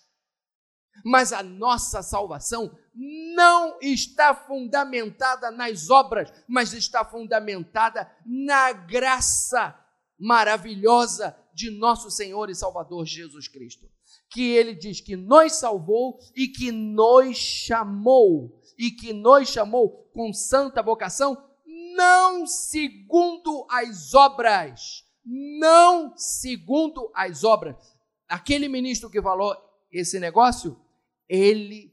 Mas 1.04 1.32
a 1.32 1.42
nossa 1.42 2.02
salvação 2.02 2.76
não 2.94 3.78
está 3.80 4.34
fundamentada 4.34 5.50
nas 5.50 5.88
obras, 5.88 6.32
mas 6.46 6.72
está 6.72 7.04
fundamentada 7.04 8.10
na 8.24 8.72
graça 8.72 9.78
maravilhosa 10.18 11.36
de 11.54 11.70
nosso 11.70 12.10
Senhor 12.10 12.50
e 12.50 12.54
Salvador 12.54 13.06
Jesus 13.06 13.48
Cristo. 13.48 13.90
Que 14.30 14.52
ele 14.52 14.74
diz 14.74 15.00
que 15.00 15.16
nos 15.16 15.54
salvou 15.54 16.18
e 16.34 16.48
que 16.48 16.70
nos 16.70 17.36
chamou, 17.36 18.60
e 18.78 18.90
que 18.90 19.12
nos 19.12 19.48
chamou 19.48 20.08
com 20.14 20.32
santa 20.32 20.82
vocação, 20.82 21.36
não 21.94 22.46
segundo 22.46 23.66
as 23.70 24.14
obras, 24.14 25.04
não 25.24 26.16
segundo 26.16 27.10
as 27.14 27.44
obras. 27.44 27.76
Aquele 28.28 28.68
ministro 28.68 29.10
que 29.10 29.20
falou 29.20 29.56
esse 29.90 30.18
negócio, 30.18 30.78
ele 31.28 31.91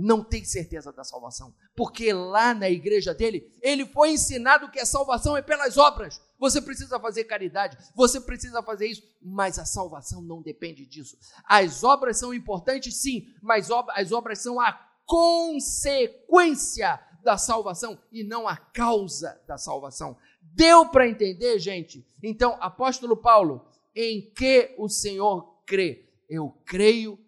não 0.00 0.22
tem 0.22 0.44
certeza 0.44 0.92
da 0.92 1.02
salvação, 1.02 1.52
porque 1.74 2.12
lá 2.12 2.54
na 2.54 2.70
igreja 2.70 3.12
dele, 3.12 3.52
ele 3.60 3.84
foi 3.84 4.12
ensinado 4.12 4.70
que 4.70 4.78
a 4.78 4.86
salvação 4.86 5.36
é 5.36 5.42
pelas 5.42 5.76
obras. 5.76 6.22
Você 6.38 6.62
precisa 6.62 7.00
fazer 7.00 7.24
caridade, 7.24 7.76
você 7.96 8.20
precisa 8.20 8.62
fazer 8.62 8.86
isso, 8.86 9.02
mas 9.20 9.58
a 9.58 9.64
salvação 9.64 10.22
não 10.22 10.40
depende 10.40 10.86
disso. 10.86 11.18
As 11.44 11.82
obras 11.82 12.16
são 12.16 12.32
importantes, 12.32 12.94
sim, 12.94 13.26
mas 13.42 13.72
as 13.90 14.12
obras 14.12 14.40
são 14.40 14.60
a 14.60 14.72
consequência 15.04 17.00
da 17.24 17.36
salvação 17.36 17.98
e 18.12 18.22
não 18.22 18.46
a 18.46 18.56
causa 18.56 19.42
da 19.48 19.58
salvação. 19.58 20.16
Deu 20.40 20.86
para 20.86 21.08
entender, 21.08 21.58
gente? 21.58 22.06
Então, 22.22 22.56
apóstolo 22.60 23.16
Paulo, 23.16 23.66
em 23.96 24.30
que 24.30 24.76
o 24.78 24.88
Senhor 24.88 25.60
crê? 25.66 26.08
Eu 26.28 26.50
creio 26.64 27.18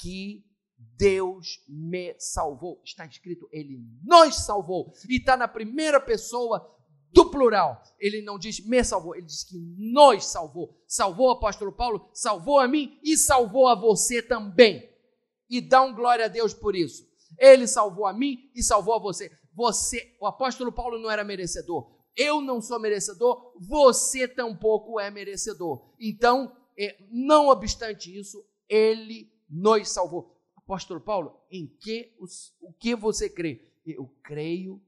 que 0.00 0.44
Deus 1.00 1.64
me 1.66 2.14
salvou. 2.18 2.78
Está 2.84 3.06
escrito, 3.06 3.48
Ele 3.50 3.80
nos 4.04 4.44
salvou. 4.44 4.92
E 5.08 5.16
está 5.16 5.34
na 5.34 5.48
primeira 5.48 5.98
pessoa 5.98 6.78
do 7.10 7.30
plural. 7.30 7.82
Ele 7.98 8.20
não 8.20 8.38
diz 8.38 8.60
me 8.66 8.84
salvou, 8.84 9.16
ele 9.16 9.24
diz 9.24 9.42
que 9.42 9.58
nos 9.78 10.26
salvou. 10.26 10.78
Salvou 10.86 11.28
o 11.28 11.32
apóstolo 11.32 11.72
Paulo, 11.72 12.10
salvou 12.12 12.60
a 12.60 12.68
mim 12.68 12.98
e 13.02 13.16
salvou 13.16 13.66
a 13.66 13.74
você 13.74 14.20
também. 14.20 14.86
E 15.48 15.62
dá 15.62 15.80
um 15.80 15.94
glória 15.94 16.26
a 16.26 16.28
Deus 16.28 16.52
por 16.52 16.76
isso. 16.76 17.02
Ele 17.38 17.66
salvou 17.66 18.06
a 18.06 18.12
mim 18.12 18.50
e 18.54 18.62
salvou 18.62 18.94
a 18.94 18.98
você. 18.98 19.30
Você, 19.54 20.14
o 20.20 20.26
apóstolo 20.26 20.70
Paulo 20.70 20.98
não 20.98 21.10
era 21.10 21.24
merecedor. 21.24 21.98
Eu 22.14 22.42
não 22.42 22.60
sou 22.60 22.78
merecedor, 22.78 23.54
você 23.58 24.28
tampouco 24.28 25.00
é 25.00 25.10
merecedor. 25.10 25.94
Então, 25.98 26.54
é, 26.78 26.96
não 27.10 27.48
obstante 27.48 28.14
isso, 28.14 28.44
ele 28.68 29.32
nos 29.48 29.88
salvou. 29.88 30.39
Apóstolo 30.70 31.00
Paulo, 31.00 31.36
em 31.50 31.66
que 31.66 32.12
o 32.60 32.72
que 32.72 32.94
você 32.94 33.28
crê? 33.28 33.60
Eu 33.84 34.06
creio, 34.22 34.80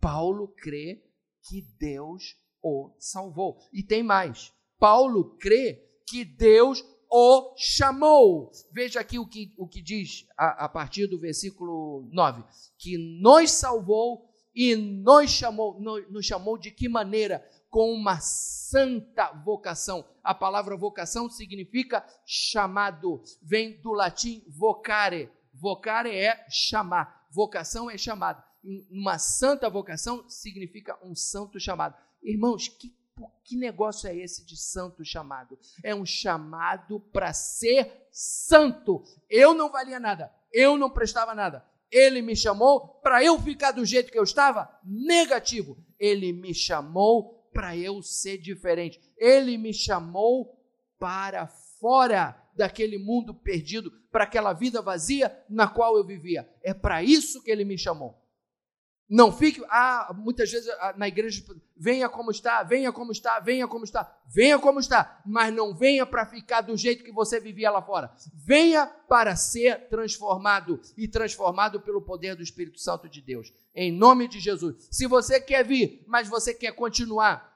Paulo 0.00 0.48
crê 0.48 1.04
que 1.42 1.60
Deus 1.78 2.34
o 2.62 2.90
salvou. 2.98 3.58
E 3.70 3.82
tem 3.82 4.02
mais. 4.02 4.54
Paulo 4.78 5.36
crê 5.36 5.86
que 6.06 6.24
Deus 6.24 6.82
o 7.10 7.54
chamou. 7.58 8.50
Veja 8.72 9.00
aqui 9.00 9.18
o 9.18 9.26
que, 9.26 9.52
o 9.58 9.68
que 9.68 9.82
diz 9.82 10.26
a, 10.34 10.64
a 10.64 10.68
partir 10.68 11.06
do 11.06 11.18
versículo 11.18 12.08
9: 12.10 12.42
que 12.78 12.96
nos 13.20 13.50
salvou 13.50 14.30
e 14.54 14.74
nos 14.76 15.30
chamou. 15.30 15.78
Nos, 15.78 16.10
nos 16.10 16.24
chamou 16.24 16.56
de 16.56 16.70
que 16.70 16.88
maneira? 16.88 17.46
Com 17.70 17.92
uma 17.92 18.20
santa 18.20 19.32
vocação. 19.44 20.04
A 20.22 20.34
palavra 20.34 20.76
vocação 20.76 21.28
significa 21.28 22.04
chamado, 22.26 23.22
vem 23.42 23.80
do 23.80 23.92
latim 23.92 24.42
vocare. 24.48 25.30
Vocare 25.52 26.14
é 26.14 26.46
chamar, 26.48 27.26
vocação 27.30 27.90
é 27.90 27.98
chamado. 27.98 28.42
Uma 28.90 29.18
santa 29.18 29.68
vocação 29.68 30.28
significa 30.28 30.98
um 31.02 31.14
santo 31.14 31.58
chamado. 31.58 31.96
Irmãos, 32.22 32.68
que 32.68 32.96
que 33.42 33.56
negócio 33.56 34.08
é 34.08 34.16
esse 34.16 34.44
de 34.44 34.56
santo 34.56 35.04
chamado? 35.04 35.58
É 35.82 35.94
um 35.94 36.06
chamado 36.06 37.00
para 37.00 37.32
ser 37.32 38.06
santo. 38.12 39.02
Eu 39.28 39.54
não 39.54 39.70
valia 39.70 39.98
nada, 39.98 40.32
eu 40.52 40.76
não 40.76 40.90
prestava 40.90 41.34
nada. 41.34 41.64
Ele 41.90 42.20
me 42.20 42.36
chamou 42.36 43.00
para 43.02 43.24
eu 43.24 43.40
ficar 43.40 43.72
do 43.72 43.84
jeito 43.84 44.12
que 44.12 44.18
eu 44.18 44.22
estava? 44.22 44.70
Negativo. 44.84 45.78
Ele 45.98 46.32
me 46.32 46.52
chamou 46.54 47.37
para 47.58 47.76
eu 47.76 48.00
ser 48.00 48.38
diferente. 48.38 49.00
Ele 49.16 49.58
me 49.58 49.74
chamou 49.74 50.64
para 50.96 51.48
fora 51.80 52.40
daquele 52.54 52.96
mundo 52.98 53.34
perdido, 53.34 53.90
para 54.12 54.22
aquela 54.22 54.52
vida 54.52 54.80
vazia 54.80 55.36
na 55.50 55.66
qual 55.66 55.96
eu 55.96 56.06
vivia. 56.06 56.48
É 56.62 56.72
para 56.72 57.02
isso 57.02 57.42
que 57.42 57.50
ele 57.50 57.64
me 57.64 57.76
chamou. 57.76 58.16
Não 59.10 59.32
fique, 59.32 59.60
ah, 59.70 60.14
muitas 60.14 60.52
vezes 60.52 60.68
ah, 60.68 60.94
na 60.96 61.08
igreja, 61.08 61.42
venha 61.74 62.08
como 62.08 62.30
está, 62.30 62.62
venha 62.62 62.92
como 62.92 63.10
está, 63.10 63.40
venha 63.40 63.66
como 63.66 63.84
está, 63.84 64.20
venha 64.26 64.58
como 64.58 64.78
está, 64.78 65.20
mas 65.24 65.52
não 65.52 65.74
venha 65.74 66.04
para 66.04 66.26
ficar 66.26 66.60
do 66.60 66.76
jeito 66.76 67.02
que 67.02 67.10
você 67.10 67.40
vivia 67.40 67.70
lá 67.70 67.82
fora. 67.82 68.14
Venha 68.34 68.86
para 68.86 69.34
ser 69.34 69.88
transformado 69.88 70.78
e 70.96 71.08
transformado 71.08 71.80
pelo 71.80 72.02
poder 72.02 72.36
do 72.36 72.42
Espírito 72.42 72.78
Santo 72.78 73.08
de 73.08 73.22
Deus. 73.22 73.52
Em 73.74 73.90
nome 73.90 74.28
de 74.28 74.38
Jesus. 74.38 74.88
Se 74.90 75.06
você 75.06 75.40
quer 75.40 75.64
vir, 75.64 76.04
mas 76.06 76.28
você 76.28 76.52
quer 76.52 76.72
continuar 76.72 77.47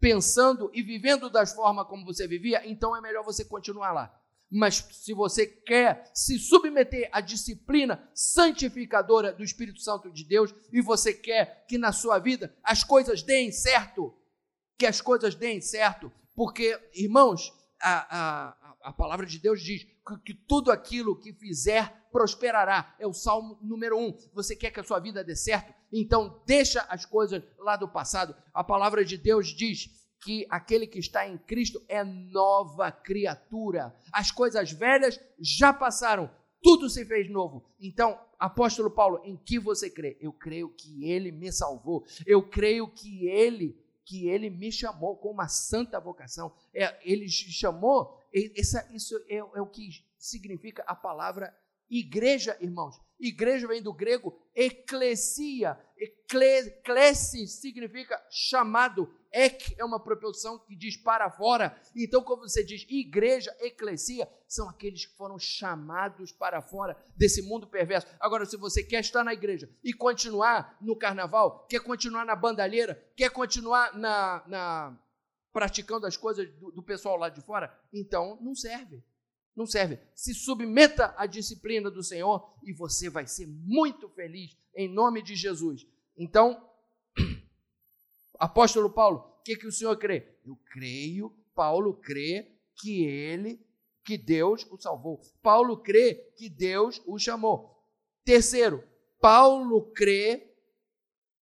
pensando 0.00 0.70
e 0.72 0.82
vivendo 0.82 1.28
das 1.28 1.52
formas 1.52 1.86
como 1.86 2.04
você 2.04 2.26
vivia, 2.26 2.62
então 2.64 2.96
é 2.96 3.00
melhor 3.00 3.24
você 3.24 3.44
continuar 3.44 3.92
lá. 3.92 4.14
Mas 4.50 4.76
se 4.92 5.12
você 5.12 5.46
quer 5.46 6.10
se 6.14 6.38
submeter 6.38 7.08
à 7.12 7.20
disciplina 7.20 8.08
santificadora 8.14 9.32
do 9.32 9.44
Espírito 9.44 9.80
Santo 9.80 10.10
de 10.10 10.24
Deus 10.24 10.54
e 10.72 10.80
você 10.80 11.12
quer 11.12 11.66
que 11.68 11.76
na 11.76 11.92
sua 11.92 12.18
vida 12.18 12.56
as 12.62 12.82
coisas 12.82 13.22
deem 13.22 13.52
certo, 13.52 14.14
que 14.78 14.86
as 14.86 15.00
coisas 15.00 15.34
deem 15.34 15.60
certo, 15.60 16.10
porque, 16.34 16.80
irmãos, 16.94 17.52
a, 17.80 18.18
a, 18.18 18.76
a 18.84 18.92
palavra 18.92 19.26
de 19.26 19.38
Deus 19.38 19.60
diz 19.60 19.84
que, 19.84 20.18
que 20.24 20.34
tudo 20.34 20.70
aquilo 20.70 21.18
que 21.18 21.32
fizer 21.34 21.97
prosperará. 22.10 22.94
É 22.98 23.06
o 23.06 23.12
salmo 23.12 23.58
número 23.62 23.98
um. 23.98 24.16
Você 24.34 24.54
quer 24.54 24.70
que 24.70 24.80
a 24.80 24.84
sua 24.84 24.98
vida 24.98 25.24
dê 25.24 25.36
certo? 25.36 25.72
Então 25.92 26.42
deixa 26.46 26.82
as 26.88 27.04
coisas 27.04 27.42
lá 27.58 27.76
do 27.76 27.88
passado. 27.88 28.34
A 28.52 28.62
palavra 28.62 29.04
de 29.04 29.16
Deus 29.16 29.48
diz 29.48 29.90
que 30.20 30.46
aquele 30.50 30.86
que 30.86 30.98
está 30.98 31.26
em 31.26 31.38
Cristo 31.38 31.82
é 31.88 32.02
nova 32.04 32.90
criatura. 32.90 33.94
As 34.12 34.30
coisas 34.30 34.72
velhas 34.72 35.20
já 35.38 35.72
passaram, 35.72 36.30
tudo 36.62 36.90
se 36.90 37.04
fez 37.04 37.30
novo. 37.30 37.64
Então, 37.80 38.18
apóstolo 38.38 38.90
Paulo, 38.90 39.20
em 39.24 39.36
que 39.36 39.58
você 39.58 39.88
crê? 39.88 40.16
Eu 40.20 40.32
creio 40.32 40.70
que 40.70 41.08
ele 41.08 41.30
me 41.30 41.52
salvou. 41.52 42.04
Eu 42.26 42.42
creio 42.42 42.88
que 42.88 43.28
ele 43.28 43.78
que 44.08 44.26
ele 44.26 44.48
me 44.48 44.72
chamou 44.72 45.18
com 45.18 45.30
uma 45.30 45.48
santa 45.48 46.00
vocação. 46.00 46.50
É, 46.72 46.98
ele 47.02 47.28
chamou, 47.28 48.18
essa, 48.56 48.88
isso 48.90 49.14
é, 49.28 49.36
é 49.36 49.60
o 49.60 49.66
que 49.66 49.90
significa 50.18 50.82
a 50.86 50.94
palavra 50.94 51.54
igreja, 51.90 52.56
irmãos. 52.60 53.00
Igreja 53.18 53.66
vem 53.66 53.82
do 53.82 53.92
grego 53.92 54.38
eclesia. 54.54 55.78
Eclesi 55.96 57.48
significa 57.48 58.20
chamado. 58.30 59.12
Ek 59.30 59.74
é 59.76 59.84
uma 59.84 59.98
propulsão 59.98 60.58
que 60.58 60.74
diz 60.76 60.96
para 60.96 61.30
fora. 61.30 61.76
Então, 61.94 62.22
quando 62.22 62.48
você 62.48 62.64
diz 62.64 62.86
igreja, 62.88 63.54
eclesia, 63.60 64.28
são 64.46 64.68
aqueles 64.68 65.06
que 65.06 65.16
foram 65.16 65.38
chamados 65.38 66.32
para 66.32 66.62
fora 66.62 66.96
desse 67.16 67.42
mundo 67.42 67.66
perverso. 67.66 68.06
Agora, 68.20 68.46
se 68.46 68.56
você 68.56 68.82
quer 68.82 69.00
estar 69.00 69.24
na 69.24 69.34
igreja 69.34 69.68
e 69.82 69.92
continuar 69.92 70.78
no 70.80 70.96
carnaval, 70.96 71.66
quer 71.68 71.80
continuar 71.80 72.24
na 72.24 72.36
bandalheira, 72.36 73.04
quer 73.16 73.30
continuar 73.30 73.96
na, 73.98 74.44
na 74.46 74.98
praticando 75.52 76.06
as 76.06 76.16
coisas 76.16 76.48
do, 76.54 76.70
do 76.70 76.82
pessoal 76.82 77.16
lá 77.16 77.28
de 77.28 77.40
fora, 77.40 77.76
então 77.92 78.38
não 78.40 78.54
serve. 78.54 79.02
Não 79.58 79.66
serve. 79.66 79.98
Se 80.14 80.32
submeta 80.34 81.12
à 81.16 81.26
disciplina 81.26 81.90
do 81.90 82.00
Senhor 82.00 82.54
e 82.62 82.72
você 82.72 83.10
vai 83.10 83.26
ser 83.26 83.48
muito 83.48 84.08
feliz 84.10 84.56
em 84.72 84.86
nome 84.88 85.20
de 85.20 85.34
Jesus. 85.34 85.84
Então, 86.16 86.64
Apóstolo 88.38 88.88
Paulo, 88.88 89.18
o 89.18 89.42
que, 89.42 89.56
que 89.56 89.66
o 89.66 89.72
senhor 89.72 89.96
crê? 89.96 90.38
Eu 90.46 90.56
creio, 90.70 91.36
Paulo 91.56 91.92
crê 91.94 92.56
que 92.76 93.04
ele, 93.04 93.60
que 94.04 94.16
Deus 94.16 94.64
o 94.70 94.78
salvou. 94.78 95.20
Paulo 95.42 95.78
crê 95.78 96.14
que 96.36 96.48
Deus 96.48 97.02
o 97.04 97.18
chamou. 97.18 97.84
Terceiro, 98.24 98.84
Paulo 99.20 99.90
crê 99.90 100.54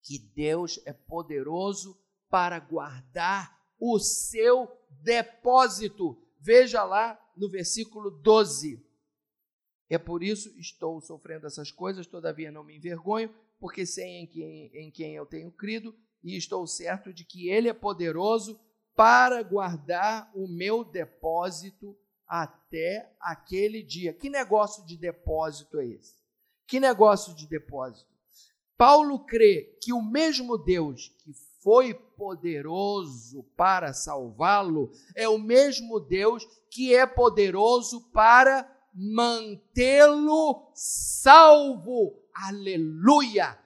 que 0.02 0.20
Deus 0.20 0.80
é 0.86 0.94
poderoso 0.94 2.02
para 2.30 2.60
guardar 2.60 3.62
o 3.78 4.00
seu 4.00 4.72
depósito. 5.04 6.25
Veja 6.46 6.84
lá 6.84 7.20
no 7.36 7.50
versículo 7.50 8.12
12. 8.12 8.80
É 9.90 9.98
por 9.98 10.22
isso 10.22 10.48
estou 10.60 11.02
sofrendo 11.02 11.48
essas 11.48 11.72
coisas, 11.72 12.06
todavia 12.06 12.52
não 12.52 12.64
me 12.64 12.78
envergonho, 12.78 13.34
porque 13.60 13.84
sei 13.84 14.06
em 14.06 14.28
quem, 14.28 14.68
em 14.76 14.92
quem 14.92 15.16
eu 15.16 15.26
tenho 15.26 15.52
crido 15.52 15.96
e 16.24 16.38
estou 16.38 16.68
certo 16.68 17.12
de 17.12 17.26
que 17.26 17.50
Ele 17.50 17.68
é 17.68 17.74
poderoso 17.74 18.60
para 18.96 19.42
guardar 19.42 20.32
o 20.36 20.48
meu 20.48 20.84
depósito 20.84 21.98
até 22.28 23.12
aquele 23.20 23.82
dia. 23.82 24.14
Que 24.14 24.30
negócio 24.30 24.86
de 24.86 24.96
depósito 24.96 25.80
é 25.80 25.88
esse? 25.88 26.14
Que 26.68 26.80
negócio 26.80 27.34
de 27.34 27.48
depósito? 27.48 28.14
Paulo 28.78 29.26
crê 29.26 29.80
que 29.82 29.92
o 29.92 30.02
mesmo 30.02 30.60
Deus 30.60 31.12
que 31.24 31.34
foi 31.66 31.96
poderoso 31.96 33.42
para 33.58 33.92
salvá-lo 33.92 34.92
é 35.16 35.28
o 35.28 35.40
mesmo 35.40 36.00
Deus 36.00 36.46
que 36.70 36.94
é 36.94 37.08
poderoso 37.08 38.02
para 38.12 38.72
mantê-lo 38.94 40.70
salvo. 40.76 42.22
Aleluia! 42.36 43.58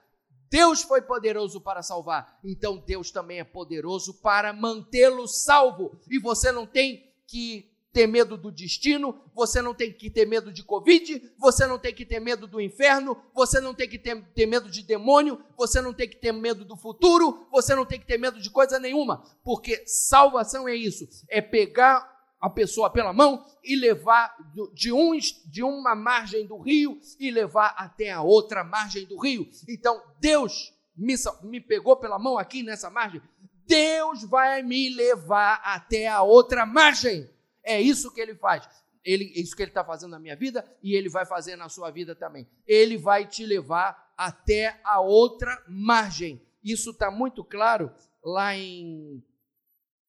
Deus 0.49 0.81
foi 0.81 1.01
poderoso 1.01 1.59
para 1.59 1.83
salvar, 1.83 2.39
então 2.41 2.77
Deus 2.77 3.11
também 3.11 3.39
é 3.39 3.43
poderoso 3.43 4.13
para 4.21 4.53
mantê-lo 4.53 5.27
salvo. 5.27 5.99
E 6.09 6.17
você 6.17 6.53
não 6.53 6.65
tem 6.65 7.11
que 7.27 7.69
ter 7.99 8.07
medo 8.07 8.37
do 8.37 8.49
destino, 8.49 9.13
você 9.35 9.61
não 9.61 9.73
tem 9.73 9.91
que 9.91 10.09
ter 10.09 10.25
medo 10.25 10.53
de 10.53 10.63
Covid, 10.63 11.21
você 11.37 11.67
não 11.67 11.77
tem 11.77 11.93
que 11.93 12.05
ter 12.05 12.21
medo 12.21 12.47
do 12.47 12.61
inferno, 12.61 13.21
você 13.33 13.59
não 13.59 13.73
tem 13.73 13.89
que 13.89 13.99
ter, 13.99 14.23
ter 14.33 14.45
medo 14.45 14.71
de 14.71 14.83
demônio, 14.83 15.43
você 15.57 15.81
não 15.81 15.93
tem 15.93 16.07
que 16.07 16.15
ter 16.15 16.31
medo 16.31 16.63
do 16.63 16.77
futuro, 16.77 17.45
você 17.51 17.75
não 17.75 17.85
tem 17.85 17.99
que 17.99 18.05
ter 18.05 18.17
medo 18.17 18.39
de 18.39 18.49
coisa 18.49 18.79
nenhuma, 18.79 19.21
porque 19.43 19.83
salvação 19.85 20.65
é 20.65 20.73
isso, 20.73 21.05
é 21.27 21.41
pegar 21.41 22.09
a 22.39 22.49
pessoa 22.49 22.89
pela 22.89 23.11
mão 23.11 23.45
e 23.61 23.75
levar 23.75 24.33
de, 24.73 24.93
um, 24.93 25.11
de 25.17 25.61
uma 25.61 25.93
margem 25.93 26.47
do 26.47 26.57
rio 26.57 27.01
e 27.19 27.29
levar 27.29 27.75
até 27.77 28.11
a 28.11 28.21
outra 28.21 28.63
margem 28.63 29.05
do 29.07 29.19
rio. 29.19 29.45
Então, 29.67 30.01
Deus 30.21 30.73
me, 30.95 31.15
me 31.43 31.59
pegou 31.59 31.97
pela 31.97 32.17
mão 32.17 32.37
aqui 32.37 32.63
nessa 32.63 32.89
margem, 32.89 33.21
Deus 33.67 34.23
vai 34.23 34.63
me 34.63 34.89
levar 34.89 35.61
até 35.65 36.07
a 36.07 36.21
outra 36.21 36.65
margem. 36.65 37.29
É 37.63 37.81
isso 37.81 38.13
que 38.13 38.21
ele 38.21 38.35
faz. 38.35 38.67
ele, 39.03 39.25
isso 39.35 39.55
que 39.55 39.61
ele 39.61 39.71
está 39.71 39.83
fazendo 39.83 40.11
na 40.11 40.19
minha 40.19 40.35
vida 40.35 40.65
e 40.83 40.95
ele 40.95 41.09
vai 41.09 41.25
fazer 41.25 41.55
na 41.55 41.69
sua 41.69 41.89
vida 41.91 42.15
também. 42.15 42.47
Ele 42.67 42.97
vai 42.97 43.27
te 43.27 43.45
levar 43.45 44.13
até 44.17 44.79
a 44.83 44.99
outra 45.01 45.63
margem. 45.67 46.41
Isso 46.63 46.91
está 46.91 47.09
muito 47.09 47.43
claro 47.43 47.91
lá 48.23 48.55
em. 48.55 49.23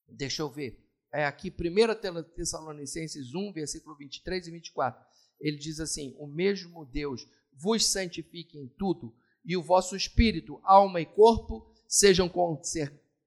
Deixa 0.09 0.43
eu 0.43 0.51
ver. 0.51 0.85
É 1.13 1.25
aqui, 1.25 1.51
1 1.51 2.23
Tessalonicenses 2.35 3.35
1, 3.35 3.53
versículo 3.53 3.97
23 3.97 4.47
e 4.47 4.51
24. 4.51 5.05
Ele 5.41 5.57
diz 5.57 5.81
assim: 5.81 6.15
O 6.19 6.27
mesmo 6.27 6.85
Deus 6.85 7.27
vos 7.53 7.91
santifique 7.91 8.59
em 8.59 8.69
tudo, 8.69 9.15
e 9.45 9.57
o 9.57 9.63
vosso 9.63 9.97
espírito, 9.97 10.61
alma 10.63 11.01
e 11.01 11.07
corpo 11.07 11.73
sejam 11.89 12.31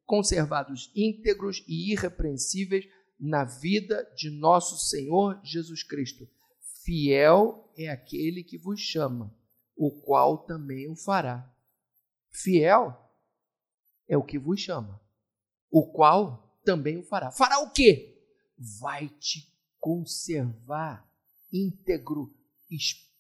conservados 0.06 0.92
íntegros 0.96 1.64
e 1.68 1.92
irrepreensíveis 1.92 2.86
na 3.20 3.44
vida 3.44 4.04
de 4.16 4.30
nosso 4.30 4.78
Senhor 4.78 5.40
Jesus 5.44 5.84
Cristo. 5.84 6.28
Fiel 6.84 7.72
é 7.78 7.90
aquele 7.90 8.44
que 8.44 8.58
vos 8.58 8.80
chama, 8.80 9.34
o 9.76 9.92
qual 10.02 10.40
também 10.46 10.90
o 10.90 10.96
fará. 10.96 11.50
Fiel 12.32 12.98
é 14.08 14.18
o 14.18 14.24
que 14.24 14.38
vos 14.38 14.60
chama, 14.60 15.00
o 15.72 15.92
qual 15.92 16.60
também 16.66 16.98
o 16.98 17.04
fará. 17.04 17.32
Fará 17.32 17.60
o 17.60 17.72
quê? 17.72 18.22
Vai 18.80 19.08
te 19.08 19.52
conservar 19.80 21.10
íntegro 21.52 22.34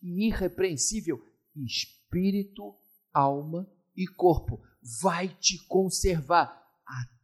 irrepreensível, 0.01 1.23
espírito, 1.55 2.75
alma 3.13 3.69
e 3.95 4.07
corpo. 4.07 4.61
Vai 5.01 5.29
te 5.29 5.57
conservar 5.67 6.62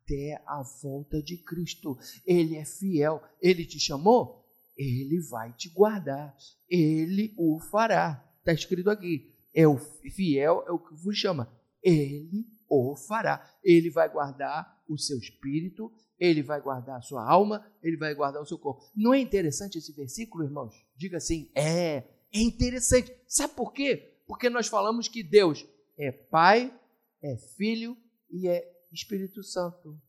até 0.10 0.42
a 0.46 0.64
volta 0.82 1.22
de 1.22 1.38
Cristo. 1.38 1.98
Ele 2.26 2.56
é 2.56 2.66
fiel. 2.66 3.22
Ele 3.40 3.66
te 3.66 3.80
chamou? 3.80 4.44
Ele 4.76 5.22
vai 5.30 5.54
te 5.54 5.70
guardar. 5.70 6.36
Ele 6.70 7.34
o 7.38 7.60
fará. 7.60 8.26
Está 8.40 8.52
escrito 8.54 8.90
aqui. 8.90 9.32
É 9.54 9.68
o 9.68 9.78
fiel, 9.78 10.64
é 10.68 10.72
o 10.72 10.80
que 10.80 10.96
vos 10.96 11.18
chama. 11.18 11.52
Ele 11.84 12.46
o 12.68 12.96
fará. 12.96 13.48
Ele 13.64 13.90
vai 13.90 14.10
guardar 14.10 14.84
o 14.88 14.98
seu 14.98 15.18
espírito, 15.18 15.92
ele 16.20 16.42
vai 16.42 16.62
guardar 16.62 16.98
a 16.98 17.02
sua 17.02 17.28
alma, 17.28 17.66
ele 17.82 17.98
vai 17.98 18.14
guardar 18.16 18.42
o 18.42 18.46
seu 18.46 18.58
corpo. 18.58 18.84
Não 18.96 19.14
é 19.14 19.20
interessante 19.20 19.78
esse 19.78 19.92
versículo, 19.94 20.44
irmãos? 20.44 20.74
Diga 20.96 21.18
assim: 21.18 21.50
é, 21.56 22.04
é 22.32 22.40
interessante. 22.40 23.14
Sabe 23.28 23.54
por 23.54 23.74
quê? 23.74 24.22
Porque 24.28 24.50
nós 24.50 24.68
falamos 24.68 25.08
que 25.08 25.24
Deus 25.24 25.66
é 25.98 26.12
Pai, 26.12 26.74
é 27.22 27.36
Filho 27.58 27.98
e 28.32 28.48
é 28.48 28.79
Espírito 28.92 29.44
Santo. 29.44 30.00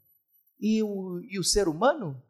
E 0.58 0.82
o, 0.82 1.20
e 1.22 1.38
o 1.38 1.44
ser 1.44 1.68
humano, 1.68 2.22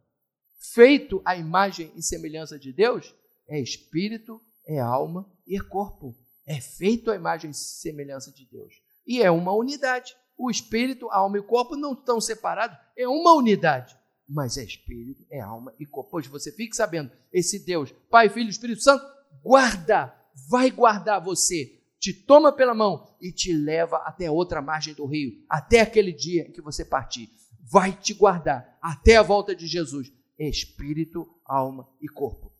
feito 0.72 1.20
à 1.24 1.36
imagem 1.36 1.92
e 1.96 2.02
semelhança 2.02 2.58
de 2.58 2.72
Deus, 2.72 3.14
é 3.48 3.60
espírito, 3.60 4.40
é 4.66 4.78
alma 4.78 5.30
e 5.46 5.56
é 5.56 5.60
corpo. 5.60 6.14
É 6.46 6.60
feito 6.60 7.10
à 7.10 7.16
imagem 7.16 7.50
e 7.50 7.54
semelhança 7.54 8.32
de 8.32 8.46
Deus. 8.46 8.74
E 9.06 9.20
é 9.22 9.30
uma 9.30 9.52
unidade. 9.52 10.16
O 10.38 10.50
espírito, 10.50 11.10
a 11.10 11.16
alma 11.16 11.36
e 11.36 11.40
o 11.40 11.46
corpo 11.46 11.76
não 11.76 11.92
estão 11.92 12.20
separados, 12.20 12.78
é 12.96 13.06
uma 13.08 13.34
unidade. 13.34 13.98
Mas 14.28 14.56
é 14.56 14.62
espírito, 14.62 15.26
é 15.30 15.40
alma 15.40 15.74
e 15.78 15.84
corpo. 15.84 16.10
Pois 16.12 16.26
você 16.26 16.52
fique 16.52 16.76
sabendo, 16.76 17.10
esse 17.32 17.64
Deus, 17.64 17.92
Pai, 18.08 18.28
Filho 18.28 18.48
Espírito 18.48 18.80
Santo, 18.80 19.04
guarda, 19.42 20.14
vai 20.48 20.70
guardar 20.70 21.22
você 21.22 21.79
te 22.00 22.14
toma 22.14 22.50
pela 22.50 22.74
mão 22.74 23.14
e 23.20 23.30
te 23.30 23.52
leva 23.52 23.98
até 23.98 24.30
outra 24.30 24.62
margem 24.62 24.94
do 24.94 25.04
rio, 25.04 25.32
até 25.48 25.80
aquele 25.80 26.12
dia 26.12 26.48
em 26.48 26.52
que 26.52 26.62
você 26.62 26.82
partir. 26.82 27.28
Vai 27.70 27.92
te 27.92 28.14
guardar 28.14 28.78
até 28.80 29.16
a 29.16 29.22
volta 29.22 29.54
de 29.54 29.66
Jesus, 29.66 30.10
espírito, 30.38 31.28
alma 31.44 31.86
e 32.00 32.08
corpo. 32.08 32.50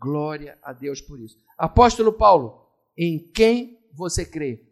Glória 0.00 0.58
a 0.62 0.72
Deus 0.72 1.00
por 1.00 1.20
isso. 1.20 1.38
Apóstolo 1.56 2.12
Paulo, 2.12 2.68
em 2.96 3.18
quem 3.32 3.78
você 3.94 4.24
crê? 4.24 4.66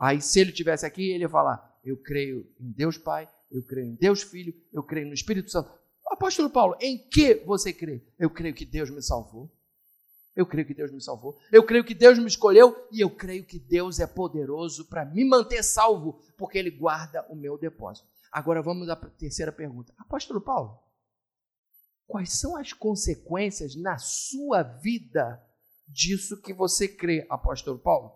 Aí, 0.00 0.20
se 0.22 0.40
ele 0.40 0.50
tivesse 0.50 0.86
aqui, 0.86 1.10
ele 1.10 1.24
ia 1.24 1.28
falar: 1.28 1.78
Eu 1.84 1.98
creio 1.98 2.50
em 2.58 2.72
Deus 2.72 2.96
Pai, 2.96 3.28
eu 3.50 3.62
creio 3.62 3.88
em 3.88 3.94
Deus 3.96 4.22
Filho, 4.22 4.54
eu 4.72 4.82
creio 4.82 5.06
no 5.06 5.14
Espírito 5.14 5.50
Santo. 5.50 5.70
Apóstolo 6.06 6.48
Paulo, 6.48 6.76
em 6.80 6.98
que 6.98 7.34
você 7.46 7.72
crê? 7.72 8.02
Eu 8.18 8.30
creio 8.30 8.54
que 8.54 8.64
Deus 8.64 8.90
me 8.90 9.02
salvou. 9.02 9.50
Eu 10.34 10.46
creio 10.46 10.66
que 10.66 10.74
Deus 10.74 10.92
me 10.92 11.00
salvou. 11.00 11.36
Eu 11.50 11.64
creio 11.64 11.84
que 11.84 11.94
Deus 11.94 12.18
me 12.18 12.26
escolheu 12.26 12.74
e 12.92 13.00
eu 13.00 13.10
creio 13.10 13.44
que 13.44 13.58
Deus 13.58 13.98
é 13.98 14.06
poderoso 14.06 14.88
para 14.88 15.04
me 15.04 15.24
manter 15.24 15.62
salvo, 15.62 16.20
porque 16.36 16.58
Ele 16.58 16.70
guarda 16.70 17.26
o 17.28 17.34
meu 17.34 17.58
depósito. 17.58 18.08
Agora 18.30 18.62
vamos 18.62 18.88
à 18.88 18.96
terceira 18.96 19.50
pergunta. 19.50 19.92
Apóstolo 19.98 20.40
Paulo, 20.40 20.78
quais 22.06 22.38
são 22.38 22.56
as 22.56 22.72
consequências 22.72 23.74
na 23.74 23.98
sua 23.98 24.62
vida 24.62 25.42
disso 25.88 26.40
que 26.40 26.54
você 26.54 26.86
crê, 26.86 27.26
Apóstolo 27.28 27.78
Paulo? 27.78 28.12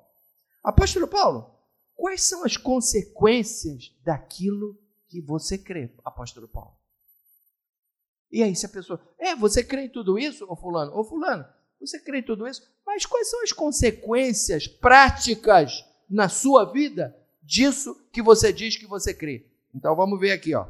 Apóstolo 0.63 1.09
Paulo, 1.09 1.59
quais 1.97 2.23
são 2.23 2.45
as 2.45 2.57
consequências 2.57 3.93
daquilo 4.05 4.79
que 5.09 5.21
você 5.21 5.59
crê, 5.59 5.93
Apóstolo 6.05 6.49
Paulo? 6.49 6.77
E 8.31 8.43
aí, 8.43 8.55
se 8.55 8.67
a 8.67 8.69
pessoa, 8.69 9.01
é, 9.19 9.35
você 9.37 9.63
crê 9.63 9.83
em 9.83 9.89
tudo 9.89 10.19
isso, 10.19 10.45
ô 10.49 10.57
fulano? 10.57 10.97
Ô 10.97 11.05
fulano, 11.05 11.45
você 11.87 12.01
crê 12.01 12.19
em 12.19 12.23
tudo 12.23 12.47
isso? 12.47 12.63
Mas 12.87 13.07
quais 13.07 13.31
são 13.31 13.43
as 13.43 13.53
consequências 13.53 14.67
práticas 14.67 15.85
na 16.09 16.29
sua 16.29 16.73
vida 16.73 17.17
disso 17.43 17.95
que 18.13 18.23
você 18.23 18.53
diz 18.53 18.77
que 18.77 18.87
você 18.87 19.13
crê? 19.15 19.47
Então 19.75 19.95
vamos 19.97 20.19
ver 20.21 20.33
aqui, 20.33 20.55
ó. 20.55 20.69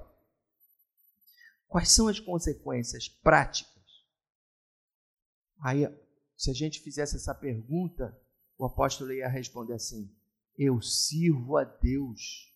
Quais 1.69 1.91
são 1.91 2.09
as 2.09 2.21
consequências 2.21 3.09
práticas? 3.09 3.75
Aí, 5.61 5.87
se 6.37 6.51
a 6.51 6.55
gente 6.55 6.81
fizesse 6.81 7.17
essa 7.17 7.35
pergunta, 7.35 8.17
o 8.59 8.65
apóstolo 8.65 9.13
ia 9.13 9.29
responder 9.29 9.75
assim: 9.75 10.15
Eu 10.57 10.81
sirvo 10.81 11.57
a 11.57 11.65
Deus 11.65 12.53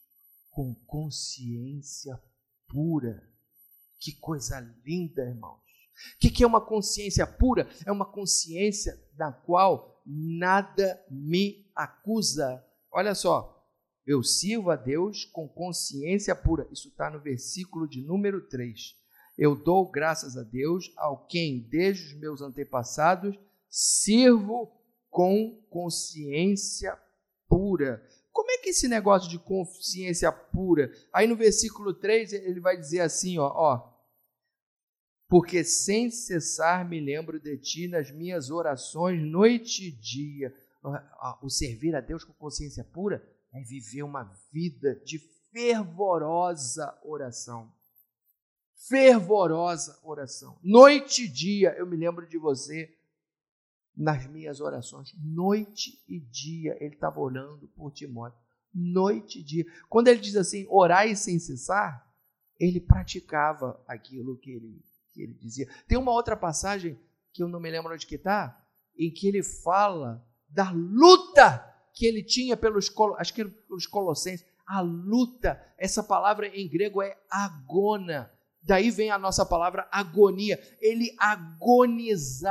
com 0.51 0.75
consciência 0.87 2.21
pura. 2.69 3.29
Que 3.99 4.13
coisa 4.13 4.61
linda, 4.85 5.23
irmãos. 5.23 5.68
O 6.17 6.19
que, 6.19 6.43
é 6.43 6.47
uma 6.47 6.61
consciência 6.61 7.27
pura? 7.27 7.69
É 7.85 7.93
uma 7.93 8.07
consciência 8.07 8.99
da 9.17 9.33
qual 9.33 10.03
nada 10.07 11.01
me 11.11 11.67
acusa. 11.75 12.65
Olha 12.91 13.15
só, 13.15 13.59
eu 14.07 14.23
sirvo 14.23 14.71
a 14.71 14.77
Deus 14.77 15.25
com 15.27 15.49
consciência 15.49 16.35
pura. 16.35 16.69
Isso 16.73 16.89
está 16.89 17.11
no 17.11 17.21
versículo 17.21 17.89
de 17.89 18.01
número 18.01 18.49
3. 18.49 18.97
Eu 19.37 19.55
dou 19.55 19.91
graças 19.91 20.37
a 20.37 20.43
Deus 20.43 20.91
ao 20.97 21.27
quem, 21.27 21.61
desde 21.69 22.15
os 22.15 22.21
meus 22.21 22.41
antepassados, 22.41 23.39
sirvo 23.69 24.73
com 25.11 25.63
consciência 25.71 26.99
pura. 27.49 28.03
Como 28.33 28.51
é 28.51 28.59
que 28.59 28.71
esse 28.71 28.89
negócio 28.89 29.29
de 29.29 29.39
consciência 29.39 30.31
pura? 30.33 30.91
Aí 31.13 31.27
no 31.27 31.37
versículo 31.37 31.93
3 31.93 32.33
ele 32.33 32.61
vai 32.61 32.77
dizer 32.77 33.01
assim, 33.01 33.39
ó, 33.39 33.53
ó 33.55 33.98
porque 35.29 35.63
sem 35.63 36.11
cessar 36.11 36.89
me 36.89 36.99
lembro 36.99 37.39
de 37.39 37.59
ti 37.59 37.87
nas 37.87 38.11
minhas 38.11 38.51
orações, 38.51 39.23
noite 39.23 39.89
e 39.89 39.91
dia. 39.93 40.55
O 41.43 41.51
servir 41.51 41.95
a 41.95 42.01
Deus 42.01 42.25
com 42.25 42.33
consciência 42.33 42.83
pura 42.83 43.23
é 43.53 43.61
viver 43.63 44.03
uma 44.03 44.25
vida 44.51 44.95
de 45.05 45.19
fervorosa 45.53 46.99
oração. 47.05 47.71
Fervorosa 48.89 49.99
oração. 50.03 50.59
Noite 50.63 51.25
e 51.25 51.29
dia 51.29 51.75
eu 51.77 51.87
me 51.87 51.97
lembro 51.97 52.27
de 52.27 52.39
você 52.39 52.97
nas 53.95 54.27
minhas 54.27 54.61
orações. 54.61 55.13
Noite 55.19 56.03
e 56.09 56.21
dia 56.21 56.77
ele 56.81 56.95
estava 56.95 57.21
orando 57.21 57.69
por 57.69 57.91
Timóteo. 57.91 58.39
Noite 58.73 59.41
e 59.41 59.43
dia. 59.43 59.67
Quando 59.91 60.09
ele 60.09 60.21
diz 60.21 60.37
assim, 60.37 60.67
orai 60.71 61.15
sem 61.17 61.39
cessar, 61.39 62.07
ele 62.59 62.81
praticava 62.81 63.83
aquilo 63.87 64.39
que 64.39 64.53
ele 64.53 64.81
que 65.19 65.23
ele 65.25 65.35
dizia. 65.35 65.69
Tem 65.89 65.99
uma 65.99 66.13
outra 66.13 66.37
passagem 66.37 66.97
que 67.33 67.43
eu 67.43 67.49
não 67.49 67.59
me 67.59 67.69
lembro 67.69 67.93
onde 67.93 68.07
que 68.07 68.15
está, 68.15 68.65
em 68.97 69.11
que 69.11 69.27
ele 69.27 69.43
fala 69.43 70.25
da 70.49 70.71
luta 70.71 71.65
que 71.93 72.07
ele 72.07 72.23
tinha 72.23 72.57
pelos, 72.57 72.89
acho 73.19 73.35
que 73.35 73.45
pelos 73.45 73.87
colossenses. 73.87 74.47
A 74.65 74.81
luta, 74.81 75.61
essa 75.77 76.03
palavra 76.03 76.47
em 76.47 76.69
grego 76.69 77.03
é 77.03 77.19
agona. 77.29 78.31
Daí 78.63 78.91
vem 78.91 79.11
a 79.11 79.19
nossa 79.19 79.45
palavra 79.45 79.89
agonia. 79.91 80.61
Ele 80.81 81.15
agonizava 81.19 82.49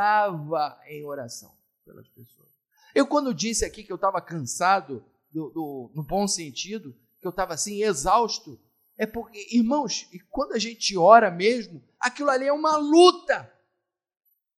em 0.87 1.05
oração 1.05 1.55
pelas 1.85 2.07
pessoas. 2.09 2.49
Eu, 2.93 3.07
quando 3.07 3.33
disse 3.33 3.63
aqui 3.63 3.83
que 3.83 3.91
eu 3.91 3.95
estava 3.95 4.19
cansado, 4.19 5.05
do, 5.31 5.49
do, 5.49 5.91
no 5.93 6.03
bom 6.03 6.27
sentido, 6.27 6.95
que 7.19 7.27
eu 7.27 7.29
estava 7.29 7.53
assim, 7.53 7.83
exausto, 7.83 8.59
é 8.97 9.05
porque, 9.05 9.47
irmãos, 9.51 10.09
e 10.11 10.19
quando 10.19 10.53
a 10.53 10.59
gente 10.59 10.97
ora 10.97 11.29
mesmo, 11.29 11.83
aquilo 11.99 12.31
ali 12.31 12.47
é 12.47 12.53
uma 12.53 12.77
luta. 12.77 13.53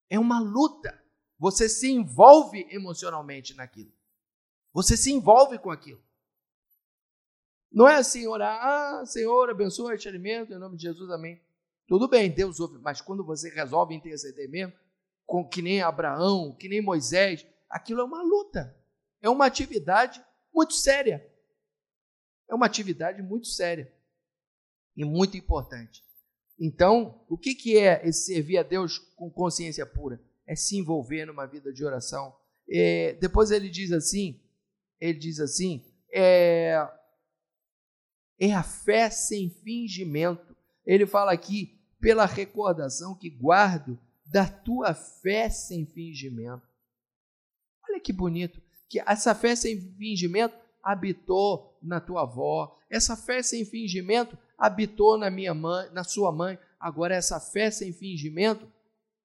É 0.10 0.18
uma 0.18 0.40
luta. 0.40 0.98
Você 1.38 1.68
se 1.68 1.92
envolve 1.92 2.66
emocionalmente 2.70 3.54
naquilo. 3.54 3.92
Você 4.72 4.96
se 4.96 5.12
envolve 5.12 5.60
com 5.60 5.70
aquilo. 5.70 6.02
Não 7.72 7.88
é 7.88 7.96
assim 7.96 8.26
orar, 8.28 8.60
ah, 8.66 9.06
Senhor, 9.06 9.50
abençoa 9.50 9.94
este 9.94 10.08
alimento, 10.08 10.54
em 10.54 10.58
nome 10.58 10.78
de 10.78 10.84
Jesus, 10.84 11.12
amém. 11.12 11.40
Tudo 11.86 12.08
bem, 12.08 12.32
Deus 12.32 12.60
ouve, 12.60 12.80
mas 12.80 13.02
quando 13.02 13.24
você 13.24 13.50
resolve 13.50 13.94
interceder 13.94 14.50
mesmo, 14.50 14.74
com, 15.26 15.48
que 15.48 15.62
nem 15.62 15.82
Abraão, 15.82 16.56
que 16.56 16.68
nem 16.70 16.82
Moisés. 16.82 17.46
Aquilo 17.70 18.02
é 18.02 18.04
uma 18.04 18.24
luta, 18.24 18.76
é 19.22 19.30
uma 19.30 19.46
atividade 19.46 20.24
muito 20.52 20.74
séria. 20.74 21.30
É 22.48 22.56
uma 22.56 22.66
atividade 22.66 23.22
muito 23.22 23.48
séria 23.48 23.99
e 25.00 25.06
muito 25.06 25.38
importante. 25.38 26.04
Então, 26.60 27.24
o 27.30 27.38
que, 27.38 27.56
que 27.56 27.78
é 27.78 28.06
esse 28.06 28.34
servir 28.34 28.58
a 28.58 28.64
Deus 28.64 29.00
com 29.16 29.32
consciência 29.32 29.86
pura? 29.86 30.22
É 30.46 30.58
se 30.58 30.76
envolver 30.76 31.26
numa 31.26 31.46
vida 31.46 31.72
de 31.72 31.86
oração. 31.86 32.36
É, 32.70 33.14
depois 33.14 33.50
ele 33.50 33.70
diz 33.70 33.94
assim, 33.94 34.42
ele 35.00 35.18
diz 35.18 35.40
assim, 35.40 35.86
é, 36.12 36.86
é 38.38 38.52
a 38.54 38.62
fé 38.62 39.10
sem 39.10 39.50
fingimento. 39.50 40.54
Ele 40.86 41.06
fala 41.06 41.32
aqui, 41.32 41.80
pela 41.98 42.26
recordação 42.26 43.16
que 43.16 43.30
guardo 43.30 43.98
da 44.26 44.46
tua 44.46 44.94
fé 44.94 45.50
sem 45.50 45.86
fingimento. 45.86 46.68
Olha 47.90 48.02
que 48.02 48.12
bonito, 48.12 48.62
que 48.90 49.00
essa 49.00 49.34
fé 49.34 49.56
sem 49.56 49.80
fingimento 49.94 50.58
habitou 50.84 51.78
na 51.82 52.02
tua 52.02 52.24
avó, 52.24 52.78
essa 52.90 53.16
fé 53.16 53.42
sem 53.42 53.64
fingimento 53.64 54.38
habitou 54.60 55.18
na 55.18 55.32
minha 55.32 55.54
mãe, 55.54 55.90
na 55.92 56.04
sua 56.04 56.32
mãe. 56.32 56.60
Agora 56.78 57.16
essa 57.16 57.40
fé 57.40 57.72
sem 57.72 57.94
fingimento 57.94 58.70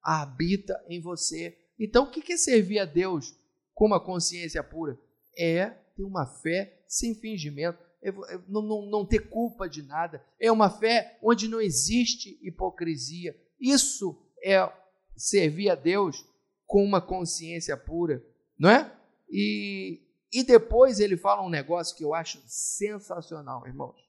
habita 0.01 0.81
em 0.87 1.01
você. 1.01 1.57
Então, 1.77 2.05
o 2.05 2.09
que 2.09 2.33
é 2.33 2.37
servir 2.37 2.79
a 2.79 2.85
Deus 2.85 3.35
com 3.73 3.85
uma 3.85 3.99
consciência 3.99 4.63
pura? 4.63 4.97
É 5.37 5.65
ter 5.95 6.03
uma 6.03 6.25
fé 6.25 6.83
sem 6.87 7.13
fingimento, 7.13 7.77
é, 8.01 8.09
é 8.09 8.39
não, 8.47 8.61
não, 8.61 8.85
não 8.85 9.05
ter 9.05 9.29
culpa 9.29 9.67
de 9.67 9.81
nada. 9.81 10.23
É 10.39 10.49
uma 10.51 10.69
fé 10.69 11.17
onde 11.21 11.47
não 11.49 11.59
existe 11.59 12.39
hipocrisia. 12.41 13.35
Isso 13.59 14.17
é 14.43 14.71
servir 15.17 15.69
a 15.69 15.75
Deus 15.75 16.25
com 16.65 16.83
uma 16.83 17.01
consciência 17.01 17.75
pura, 17.75 18.23
não 18.57 18.69
é? 18.69 18.95
E, 19.29 20.01
e 20.31 20.43
depois 20.43 20.99
ele 20.99 21.17
fala 21.17 21.45
um 21.45 21.49
negócio 21.49 21.95
que 21.95 22.03
eu 22.03 22.13
acho 22.13 22.41
sensacional, 22.45 23.65
irmãos. 23.67 24.04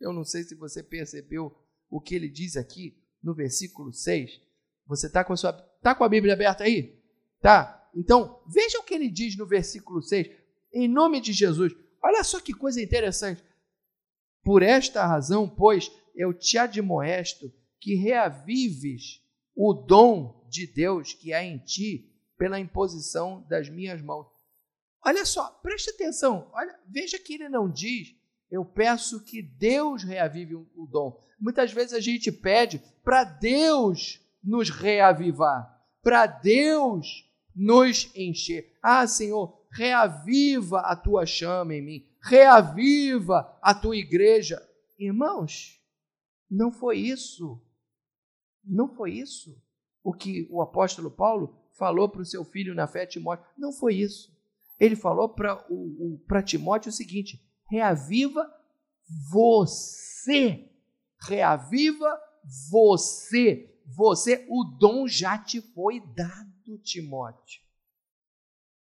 Eu 0.00 0.12
não 0.12 0.24
sei 0.24 0.42
se 0.42 0.54
você 0.54 0.82
percebeu 0.82 1.56
o 1.90 2.00
que 2.00 2.14
ele 2.14 2.28
diz 2.28 2.56
aqui 2.56 2.96
no 3.22 3.34
versículo 3.34 3.92
6. 3.92 4.40
Você 4.86 5.06
está 5.06 5.24
com, 5.24 5.32
a 5.32 5.36
sua, 5.36 5.52
tá 5.52 5.94
com 5.94 6.04
a 6.04 6.08
Bíblia 6.08 6.34
aberta 6.34 6.64
aí? 6.64 7.00
Tá? 7.40 7.90
Então, 7.94 8.42
veja 8.46 8.78
o 8.78 8.82
que 8.82 8.94
ele 8.94 9.08
diz 9.08 9.36
no 9.36 9.46
versículo 9.46 10.02
6. 10.02 10.30
Em 10.72 10.88
nome 10.88 11.20
de 11.20 11.32
Jesus. 11.32 11.74
Olha 12.02 12.22
só 12.22 12.40
que 12.40 12.52
coisa 12.52 12.80
interessante. 12.80 13.42
Por 14.42 14.62
esta 14.62 15.04
razão, 15.04 15.48
pois, 15.48 15.90
eu 16.14 16.32
te 16.32 16.56
admoesto 16.56 17.52
que 17.80 17.94
reavives 17.94 19.22
o 19.54 19.72
dom 19.72 20.46
de 20.48 20.66
Deus 20.66 21.14
que 21.14 21.32
há 21.32 21.42
em 21.42 21.58
ti 21.58 22.12
pela 22.36 22.60
imposição 22.60 23.44
das 23.48 23.68
minhas 23.68 24.00
mãos. 24.00 24.28
Olha 25.04 25.24
só, 25.24 25.48
preste 25.62 25.90
atenção. 25.90 26.50
Olha, 26.52 26.78
veja 26.86 27.18
que 27.18 27.34
ele 27.34 27.48
não 27.48 27.70
diz 27.70 28.14
eu 28.56 28.64
peço 28.64 29.22
que 29.22 29.42
Deus 29.42 30.02
reavive 30.02 30.54
o 30.54 30.86
dom. 30.90 31.20
Muitas 31.38 31.72
vezes 31.72 31.92
a 31.92 32.00
gente 32.00 32.32
pede 32.32 32.82
para 33.04 33.22
Deus 33.22 34.20
nos 34.42 34.70
reavivar, 34.70 35.82
para 36.02 36.26
Deus 36.26 37.28
nos 37.54 38.10
encher. 38.14 38.72
Ah, 38.82 39.06
Senhor, 39.06 39.60
reaviva 39.70 40.80
a 40.80 40.96
tua 40.96 41.26
chama 41.26 41.74
em 41.74 41.82
mim, 41.82 42.06
reaviva 42.20 43.56
a 43.60 43.74
tua 43.74 43.96
igreja. 43.96 44.62
Irmãos, 44.98 45.80
não 46.50 46.72
foi 46.72 46.98
isso. 46.98 47.60
Não 48.64 48.88
foi 48.88 49.12
isso 49.12 49.56
o 50.02 50.12
que 50.12 50.48
o 50.50 50.62
apóstolo 50.62 51.10
Paulo 51.10 51.54
falou 51.72 52.08
para 52.08 52.22
o 52.22 52.24
seu 52.24 52.44
filho 52.44 52.74
na 52.74 52.86
fé, 52.86 53.04
Timóteo. 53.04 53.44
Não 53.58 53.72
foi 53.72 53.96
isso. 53.96 54.34
Ele 54.78 54.96
falou 54.96 55.28
para 55.28 56.42
Timóteo 56.42 56.88
o 56.88 56.92
seguinte: 56.92 57.44
reaviva 57.68 58.50
você. 59.30 60.70
Reaviva 61.20 62.20
você. 62.70 63.72
Você, 63.86 64.44
o 64.48 64.64
dom 64.64 65.06
já 65.06 65.38
te 65.38 65.60
foi 65.60 66.00
dado, 66.00 66.78
Timóteo. 66.82 67.62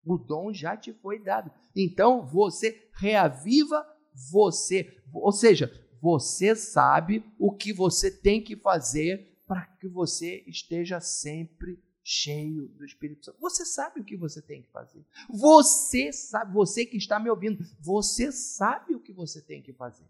O 0.04 0.16
dom 0.16 0.52
já 0.52 0.76
te 0.76 0.92
foi 0.92 1.18
dado. 1.18 1.50
Então, 1.74 2.24
você 2.24 2.88
reaviva 2.92 3.86
você. 4.30 5.02
Ou 5.12 5.32
seja, 5.32 5.70
você 6.00 6.54
sabe 6.54 7.24
o 7.38 7.52
que 7.52 7.72
você 7.72 8.10
tem 8.10 8.42
que 8.42 8.56
fazer 8.56 9.36
para 9.46 9.66
que 9.66 9.88
você 9.88 10.42
esteja 10.46 11.00
sempre 11.00 11.82
cheio 12.08 12.68
do 12.68 12.84
Espírito 12.84 13.24
Santo. 13.24 13.40
Você 13.40 13.66
sabe 13.66 14.00
o 14.00 14.04
que 14.04 14.16
você 14.16 14.40
tem 14.40 14.62
que 14.62 14.70
fazer. 14.70 15.04
Você 15.28 16.12
sabe, 16.12 16.52
você 16.52 16.86
que 16.86 16.96
está 16.96 17.18
me 17.18 17.28
ouvindo, 17.28 17.64
você 17.80 18.30
sabe 18.30 18.94
o 18.94 19.00
que 19.00 19.12
você 19.12 19.42
tem 19.42 19.60
que 19.60 19.72
fazer. 19.72 20.06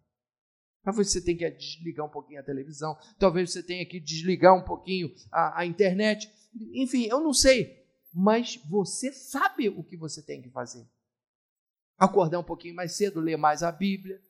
Talvez 0.83 1.11
você 1.11 1.23
tenha 1.23 1.39
que 1.39 1.51
desligar 1.51 2.05
um 2.05 2.11
pouquinho 2.11 2.39
a 2.39 2.43
televisão, 2.43 2.99
talvez 3.19 3.51
você 3.51 3.63
tenha 3.63 3.87
que 3.87 3.99
desligar 3.99 4.55
um 4.55 4.63
pouquinho 4.63 5.11
a, 5.33 5.61
a 5.61 5.67
internet. 5.67 6.31
Enfim, 6.75 7.07
eu 7.07 7.19
não 7.19 7.33
sei, 7.33 7.83
mas 8.13 8.57
você 8.69 9.11
sabe 9.11 9.71
o 9.71 9.83
que 9.83 9.97
você 9.97 10.21
tem 10.21 10.43
que 10.43 10.51
fazer. 10.51 10.87
Acordar 11.97 12.39
um 12.39 12.45
pouquinho 12.45 12.75
mais 12.75 12.93
cedo, 12.93 13.21
ler 13.21 13.39
mais 13.39 13.63
a 13.63 13.73
Bíblia, 13.73 14.21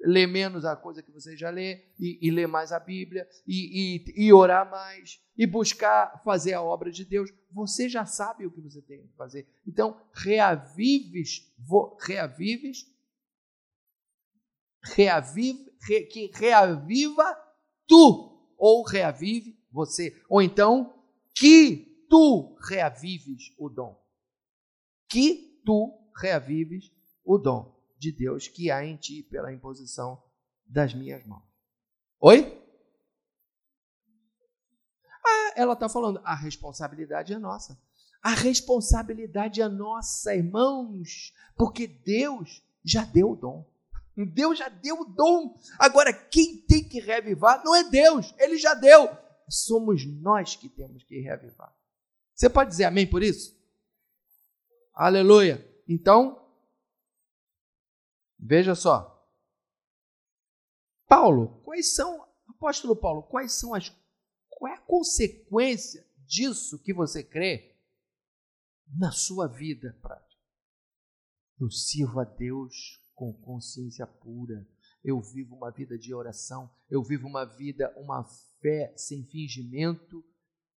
ler 0.00 0.26
menos 0.26 0.64
a 0.64 0.76
coisa 0.76 1.02
que 1.02 1.10
você 1.10 1.36
já 1.36 1.50
lê, 1.50 1.84
e, 1.98 2.18
e 2.20 2.30
ler 2.30 2.46
mais 2.46 2.72
a 2.72 2.78
Bíblia, 2.78 3.28
e, 3.46 3.96
e, 3.96 4.26
e, 4.26 4.32
orar 4.32 4.70
mais, 4.70 5.20
e 5.36 5.46
buscar 5.46 6.22
fazer 6.22 6.54
a 6.54 6.62
obra 6.62 6.90
de 6.90 7.04
Deus. 7.04 7.30
Você 7.50 7.88
já 7.88 8.04
sabe 8.04 8.46
o 8.46 8.50
que 8.50 8.60
você 8.60 8.82
tem 8.82 9.06
que 9.06 9.14
fazer. 9.16 9.48
Então, 9.66 10.00
reavives, 10.12 11.52
reavives, 12.00 12.86
reavive, 14.82 15.72
re, 15.88 16.02
que 16.04 16.30
reaviva 16.34 17.36
tu, 17.86 18.52
ou 18.58 18.84
reavive 18.84 19.58
você, 19.70 20.14
ou 20.28 20.42
então 20.42 21.02
que 21.34 22.06
tu 22.08 22.56
reavives 22.68 23.54
o 23.58 23.68
dom. 23.68 24.00
Que 25.08 25.60
tu 25.64 25.92
reavives 26.20 26.92
o 27.24 27.38
dom 27.38 27.73
de 27.98 28.12
Deus 28.12 28.48
que 28.48 28.70
há 28.70 28.84
em 28.84 28.96
ti 28.96 29.22
pela 29.22 29.52
imposição 29.52 30.22
das 30.66 30.94
minhas 30.94 31.24
mãos. 31.26 31.42
Oi? 32.20 32.60
Ah, 35.24 35.52
ela 35.56 35.74
está 35.74 35.88
falando, 35.88 36.20
a 36.24 36.34
responsabilidade 36.34 37.32
é 37.32 37.38
nossa. 37.38 37.78
A 38.22 38.30
responsabilidade 38.30 39.60
é 39.60 39.68
nossa, 39.68 40.34
irmãos, 40.34 41.34
porque 41.56 41.86
Deus 41.86 42.62
já 42.82 43.04
deu 43.04 43.32
o 43.32 43.36
dom. 43.36 43.74
Deus 44.16 44.58
já 44.58 44.68
deu 44.68 45.00
o 45.00 45.04
dom. 45.04 45.58
Agora, 45.78 46.12
quem 46.12 46.58
tem 46.58 46.88
que 46.88 47.00
reavivar 47.00 47.62
não 47.64 47.74
é 47.74 47.84
Deus, 47.84 48.34
ele 48.38 48.56
já 48.56 48.74
deu. 48.74 49.08
Somos 49.48 50.06
nós 50.06 50.56
que 50.56 50.68
temos 50.68 51.02
que 51.02 51.20
reavivar. 51.20 51.74
Você 52.34 52.48
pode 52.48 52.70
dizer 52.70 52.84
amém 52.84 53.06
por 53.06 53.22
isso? 53.22 53.54
Aleluia. 54.94 55.66
Então, 55.88 56.43
Veja 58.38 58.74
só. 58.74 59.10
Paulo, 61.06 61.60
quais 61.62 61.94
são, 61.94 62.26
apóstolo 62.48 62.96
Paulo, 62.96 63.22
quais 63.22 63.52
são 63.52 63.74
as 63.74 63.90
qual 64.64 64.72
é 64.72 64.76
a 64.76 64.80
consequência 64.80 66.06
disso 66.26 66.82
que 66.82 66.94
você 66.94 67.22
crê 67.22 67.76
na 68.96 69.10
sua 69.10 69.46
vida 69.46 69.92
prática? 70.00 70.42
Eu 71.60 71.70
sirvo 71.70 72.20
a 72.20 72.24
Deus 72.24 73.00
com 73.14 73.32
consciência 73.32 74.06
pura. 74.06 74.66
Eu 75.02 75.20
vivo 75.20 75.54
uma 75.54 75.70
vida 75.70 75.98
de 75.98 76.14
oração, 76.14 76.70
eu 76.88 77.02
vivo 77.02 77.28
uma 77.28 77.44
vida, 77.44 77.92
uma 77.98 78.24
fé 78.60 78.94
sem 78.96 79.26
fingimento 79.26 80.24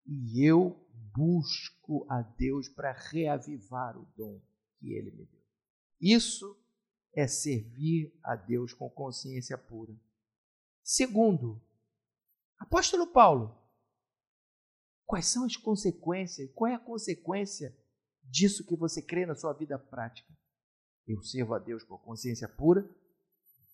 e 0.05 0.45
eu 0.45 0.85
busco 1.14 2.05
a 2.11 2.22
Deus 2.22 2.68
para 2.68 2.93
reavivar 2.93 3.97
o 3.97 4.05
dom 4.16 4.43
que 4.78 4.93
ele 4.93 5.12
me 5.12 5.26
deu. 5.26 5.43
Isso 6.01 6.59
é 7.17 7.27
servir 7.27 8.14
a 8.23 8.37
Deus 8.37 8.75
com 8.75 8.91
consciência 8.91 9.57
pura. 9.57 9.99
Segundo, 10.85 11.61
apóstolo 12.59 13.07
Paulo, 13.07 13.59
quais 15.07 15.27
são 15.27 15.47
as 15.47 15.57
consequências? 15.57 16.51
Qual 16.55 16.71
é 16.71 16.75
a 16.75 16.79
consequência 16.79 17.75
disso 18.23 18.67
que 18.67 18.77
você 18.77 19.01
crê 19.01 19.25
na 19.25 19.35
sua 19.35 19.55
vida 19.55 19.79
prática? 19.79 20.31
Eu 21.09 21.23
sirvo 21.23 21.55
a 21.55 21.59
Deus 21.59 21.83
com 21.85 21.97
consciência 21.97 22.49
pura 22.49 22.87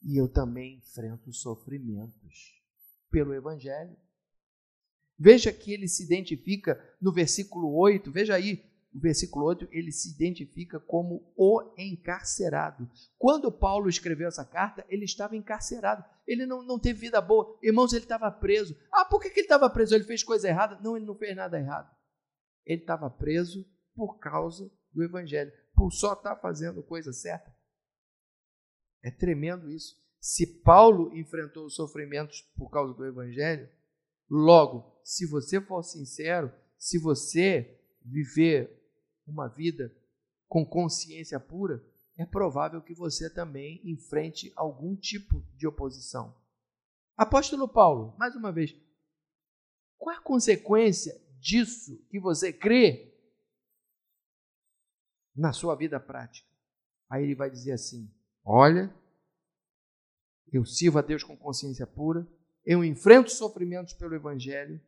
e 0.04 0.16
eu 0.16 0.28
também 0.28 0.78
enfrento 0.78 1.32
sofrimentos 1.32 2.62
pelo 3.10 3.34
Evangelho. 3.34 3.96
Veja 5.18 5.52
que 5.52 5.72
ele 5.72 5.88
se 5.88 6.04
identifica 6.04 6.80
no 7.00 7.12
versículo 7.12 7.74
8, 7.74 8.10
veja 8.10 8.34
aí, 8.34 8.71
o 8.94 9.00
versículo 9.00 9.46
8, 9.46 9.68
ele 9.70 9.90
se 9.90 10.14
identifica 10.14 10.78
como 10.78 11.32
o 11.34 11.74
encarcerado. 11.78 12.90
Quando 13.16 13.50
Paulo 13.50 13.88
escreveu 13.88 14.28
essa 14.28 14.44
carta, 14.44 14.84
ele 14.88 15.04
estava 15.04 15.34
encarcerado. 15.34 16.04
Ele 16.26 16.44
não, 16.44 16.62
não 16.62 16.78
teve 16.78 17.00
vida 17.00 17.20
boa. 17.20 17.58
Irmãos, 17.62 17.92
ele 17.92 18.04
estava 18.04 18.30
preso. 18.30 18.76
Ah, 18.92 19.04
por 19.04 19.20
que, 19.20 19.30
que 19.30 19.40
ele 19.40 19.46
estava 19.46 19.70
preso? 19.70 19.94
Ele 19.94 20.04
fez 20.04 20.22
coisa 20.22 20.48
errada? 20.48 20.78
Não, 20.80 20.96
ele 20.96 21.06
não 21.06 21.16
fez 21.16 21.34
nada 21.34 21.58
errado. 21.58 21.90
Ele 22.66 22.82
estava 22.82 23.08
preso 23.08 23.64
por 23.94 24.18
causa 24.18 24.70
do 24.92 25.02
Evangelho, 25.02 25.52
por 25.74 25.90
só 25.90 26.12
estar 26.12 26.34
tá 26.34 26.40
fazendo 26.40 26.82
coisa 26.82 27.12
certa. 27.12 27.54
É 29.02 29.10
tremendo 29.10 29.70
isso. 29.70 29.96
Se 30.20 30.60
Paulo 30.62 31.16
enfrentou 31.16 31.64
os 31.66 31.74
sofrimentos 31.74 32.42
por 32.56 32.70
causa 32.70 32.94
do 32.94 33.04
Evangelho, 33.04 33.68
logo, 34.30 35.00
se 35.02 35.26
você 35.26 35.60
for 35.60 35.82
sincero, 35.82 36.52
se 36.78 36.98
você 36.98 37.80
viver 38.04 38.81
uma 39.26 39.48
vida 39.48 39.94
com 40.48 40.64
consciência 40.66 41.40
pura, 41.40 41.82
é 42.16 42.26
provável 42.26 42.82
que 42.82 42.94
você 42.94 43.32
também 43.32 43.80
enfrente 43.84 44.52
algum 44.54 44.94
tipo 44.94 45.40
de 45.56 45.66
oposição. 45.66 46.36
Apóstolo 47.16 47.68
Paulo, 47.68 48.14
mais 48.18 48.34
uma 48.34 48.52
vez, 48.52 48.74
qual 49.96 50.14
é 50.14 50.18
a 50.18 50.22
consequência 50.22 51.18
disso 51.38 52.04
que 52.10 52.20
você 52.20 52.52
crê 52.52 53.14
na 55.34 55.52
sua 55.52 55.74
vida 55.74 55.98
prática? 55.98 56.48
Aí 57.08 57.22
ele 57.22 57.34
vai 57.34 57.50
dizer 57.50 57.72
assim: 57.72 58.12
Olha, 58.44 58.94
eu 60.52 60.64
sirvo 60.64 60.98
a 60.98 61.02
Deus 61.02 61.22
com 61.22 61.36
consciência 61.36 61.86
pura, 61.86 62.26
eu 62.64 62.84
enfrento 62.84 63.30
sofrimentos 63.30 63.94
pelo 63.94 64.14
Evangelho, 64.14 64.80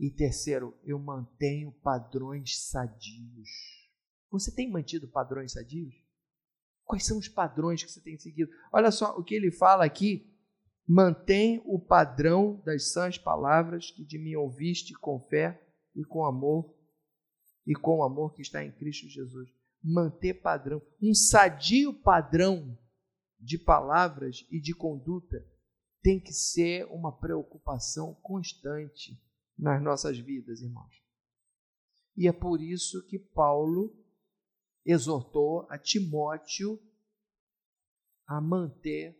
e 0.00 0.10
terceiro, 0.10 0.74
eu 0.82 0.98
mantenho 0.98 1.70
padrões 1.82 2.58
sadios. 2.70 3.50
Você 4.30 4.50
tem 4.50 4.70
mantido 4.70 5.06
padrões 5.06 5.52
sadios? 5.52 5.94
Quais 6.86 7.04
são 7.04 7.18
os 7.18 7.28
padrões 7.28 7.84
que 7.84 7.92
você 7.92 8.00
tem 8.00 8.18
seguido? 8.18 8.50
Olha 8.72 8.90
só 8.90 9.14
o 9.18 9.22
que 9.22 9.34
ele 9.34 9.52
fala 9.52 9.84
aqui. 9.84 10.34
Mantém 10.88 11.62
o 11.66 11.78
padrão 11.78 12.62
das 12.64 12.92
sãs 12.92 13.18
palavras 13.18 13.90
que 13.90 14.02
de 14.02 14.18
mim 14.18 14.34
ouviste 14.36 14.94
com 14.94 15.20
fé 15.28 15.62
e 15.94 16.02
com 16.02 16.24
amor, 16.24 16.74
e 17.66 17.74
com 17.74 17.98
o 17.98 18.02
amor 18.02 18.32
que 18.32 18.40
está 18.40 18.64
em 18.64 18.72
Cristo 18.72 19.06
Jesus. 19.06 19.50
Manter 19.84 20.40
padrão, 20.40 20.80
um 21.00 21.12
sadio 21.12 21.92
padrão 21.92 22.76
de 23.38 23.58
palavras 23.58 24.46
e 24.50 24.58
de 24.58 24.74
conduta 24.74 25.46
tem 26.02 26.18
que 26.18 26.32
ser 26.32 26.86
uma 26.86 27.12
preocupação 27.12 28.14
constante 28.22 29.20
nas 29.60 29.82
nossas 29.82 30.18
vidas, 30.18 30.62
irmãos. 30.62 31.02
E 32.16 32.26
é 32.26 32.32
por 32.32 32.60
isso 32.60 33.06
que 33.06 33.18
Paulo 33.18 33.94
exortou 34.84 35.66
a 35.68 35.78
Timóteo 35.78 36.80
a 38.26 38.40
manter 38.40 39.16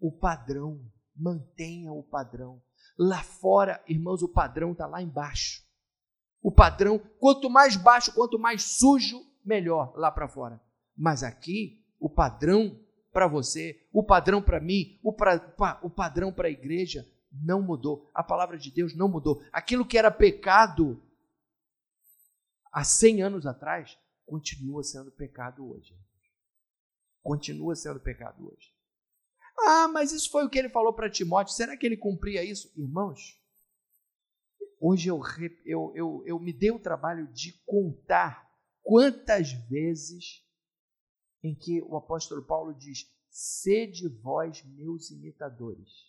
o 0.00 0.10
padrão, 0.10 0.84
mantenha 1.14 1.92
o 1.92 2.02
padrão. 2.02 2.60
Lá 2.98 3.22
fora, 3.22 3.82
irmãos, 3.86 4.22
o 4.22 4.28
padrão 4.28 4.72
está 4.72 4.86
lá 4.86 5.00
embaixo. 5.00 5.64
O 6.42 6.50
padrão, 6.50 6.98
quanto 7.20 7.48
mais 7.48 7.76
baixo, 7.76 8.12
quanto 8.14 8.38
mais 8.38 8.78
sujo, 8.78 9.20
melhor 9.44 9.92
lá 9.96 10.10
para 10.10 10.28
fora. 10.28 10.60
Mas 10.96 11.22
aqui, 11.22 11.84
o 11.98 12.10
padrão 12.10 12.78
para 13.12 13.26
você, 13.26 13.86
o 13.92 14.02
padrão 14.02 14.42
para 14.42 14.60
mim, 14.60 14.98
o, 15.02 15.12
pra, 15.12 15.80
o 15.82 15.90
padrão 15.90 16.32
para 16.32 16.48
a 16.48 16.50
igreja 16.50 17.06
não 17.30 17.62
mudou. 17.62 18.10
A 18.14 18.22
palavra 18.22 18.58
de 18.58 18.70
Deus 18.70 18.94
não 18.94 19.08
mudou. 19.08 19.42
Aquilo 19.52 19.86
que 19.86 19.98
era 19.98 20.10
pecado 20.10 21.02
há 22.72 22.84
100 22.84 23.22
anos 23.22 23.46
atrás, 23.46 23.98
continua 24.26 24.82
sendo 24.82 25.10
pecado 25.10 25.68
hoje. 25.70 25.98
Continua 27.22 27.74
sendo 27.74 28.00
pecado 28.00 28.46
hoje. 28.46 28.72
Ah, 29.60 29.88
mas 29.88 30.12
isso 30.12 30.30
foi 30.30 30.44
o 30.44 30.50
que 30.50 30.58
ele 30.58 30.68
falou 30.68 30.92
para 30.92 31.10
Timóteo. 31.10 31.54
Será 31.54 31.76
que 31.76 31.84
ele 31.84 31.96
cumpria 31.96 32.44
isso? 32.44 32.70
Irmãos, 32.76 33.40
hoje 34.80 35.08
eu, 35.08 35.20
eu, 35.64 35.92
eu, 35.94 36.22
eu 36.24 36.38
me 36.38 36.52
dei 36.52 36.70
o 36.70 36.78
trabalho 36.78 37.26
de 37.32 37.52
contar 37.66 38.48
quantas 38.82 39.52
vezes 39.68 40.44
em 41.42 41.54
que 41.54 41.82
o 41.82 41.96
apóstolo 41.96 42.44
Paulo 42.44 42.72
diz: 42.74 43.10
Sede 43.28 44.08
vós 44.08 44.62
meus 44.64 45.10
imitadores. 45.10 46.07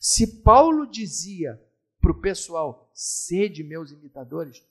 Se 0.00 0.42
Paulo 0.42 0.86
dizia 0.86 1.60
para 2.00 2.12
o 2.12 2.20
pessoal: 2.20 2.90
Sede 2.94 3.64
meus 3.64 3.90
imitadores, 3.90 4.62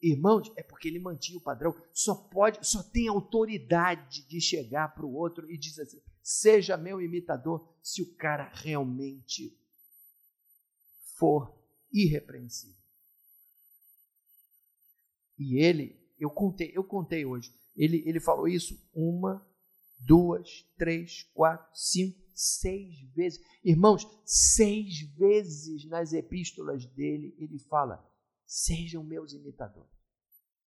irmãos, 0.00 0.50
é 0.56 0.62
porque 0.62 0.88
ele 0.88 0.98
mantinha 0.98 1.38
o 1.38 1.42
padrão. 1.42 1.74
Só 1.92 2.14
pode, 2.14 2.66
só 2.66 2.82
tem 2.82 3.08
autoridade 3.08 4.26
de 4.26 4.40
chegar 4.40 4.94
para 4.94 5.04
o 5.04 5.14
outro 5.14 5.50
e 5.50 5.58
dizer 5.58 5.82
assim: 5.82 6.02
Seja 6.22 6.76
meu 6.76 7.00
imitador, 7.00 7.68
se 7.82 8.02
o 8.02 8.14
cara 8.14 8.50
realmente 8.54 9.56
for 11.18 11.58
irrepreensível. 11.92 12.76
E 15.38 15.58
ele, 15.62 16.00
eu 16.18 16.30
contei, 16.30 16.72
eu 16.74 16.82
contei 16.82 17.24
hoje, 17.24 17.52
ele, 17.76 18.02
ele 18.06 18.18
falou 18.18 18.48
isso 18.48 18.76
uma, 18.92 19.46
duas, 19.98 20.64
três, 20.76 21.22
quatro, 21.32 21.68
cinco, 21.74 22.18
seis 22.38 23.00
vezes. 23.14 23.40
Irmãos, 23.64 24.06
seis 24.24 25.00
vezes 25.16 25.84
nas 25.86 26.12
epístolas 26.12 26.86
dele 26.86 27.34
ele 27.38 27.58
fala: 27.58 28.04
sejam 28.46 29.02
meus 29.02 29.32
imitadores. 29.32 29.90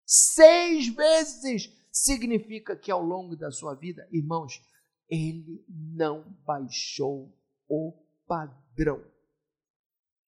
Seis 0.04 0.88
vezes 0.88 1.70
significa 1.90 2.76
que 2.76 2.90
ao 2.90 3.02
longo 3.02 3.36
da 3.36 3.50
sua 3.50 3.74
vida, 3.74 4.08
irmãos, 4.12 4.62
ele 5.08 5.64
não 5.68 6.30
baixou 6.46 7.36
o 7.68 7.92
padrão. 8.26 9.04